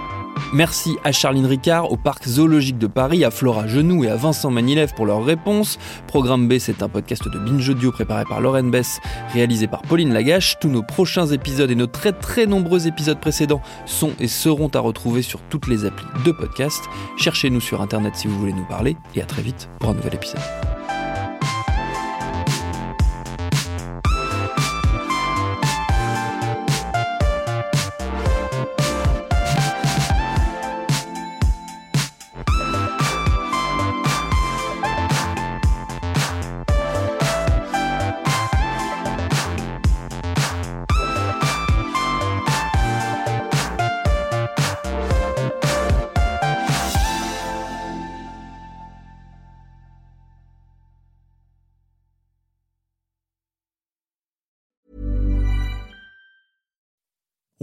Merci 0.54 0.96
à 1.02 1.10
Charline 1.10 1.46
Ricard, 1.46 1.90
au 1.90 1.96
Parc 1.96 2.28
Zoologique 2.28 2.78
de 2.78 2.86
Paris, 2.86 3.24
à 3.24 3.32
Flora 3.32 3.66
Genoux 3.66 4.04
et 4.04 4.08
à 4.08 4.14
Vincent 4.14 4.52
Manilev 4.52 4.94
pour 4.94 5.04
leurs 5.04 5.24
réponses. 5.24 5.80
Programme 6.06 6.46
B, 6.46 6.58
c'est 6.60 6.80
un 6.80 6.88
podcast 6.88 7.28
de 7.28 7.40
Binge 7.40 7.68
Audio 7.68 7.90
préparé 7.90 8.22
par 8.24 8.40
Lauren 8.40 8.70
Bess, 8.70 9.00
réalisé 9.32 9.66
par 9.66 9.82
Pauline 9.82 10.12
Lagache. 10.12 10.56
Tous 10.60 10.68
nos 10.68 10.84
prochains 10.84 11.26
épisodes 11.26 11.72
et 11.72 11.74
nos 11.74 11.88
très 11.88 12.12
très 12.12 12.46
nombreux 12.46 12.86
épisodes 12.86 13.18
précédents 13.18 13.62
sont 13.84 14.12
et 14.20 14.28
seront 14.28 14.68
à 14.68 14.78
retrouver 14.78 15.22
sur 15.22 15.40
toutes 15.50 15.66
les 15.66 15.86
applis 15.86 16.06
de 16.24 16.30
podcast. 16.30 16.84
Cherchez-nous 17.16 17.60
sur 17.60 17.82
Internet 17.82 18.14
si 18.14 18.28
vous 18.28 18.38
voulez 18.38 18.52
nous 18.52 18.66
parler 18.66 18.96
et 19.16 19.22
à 19.22 19.26
très 19.26 19.42
vite 19.42 19.68
pour 19.80 19.90
un 19.90 19.94
nouvel 19.94 20.14
épisode. 20.14 20.40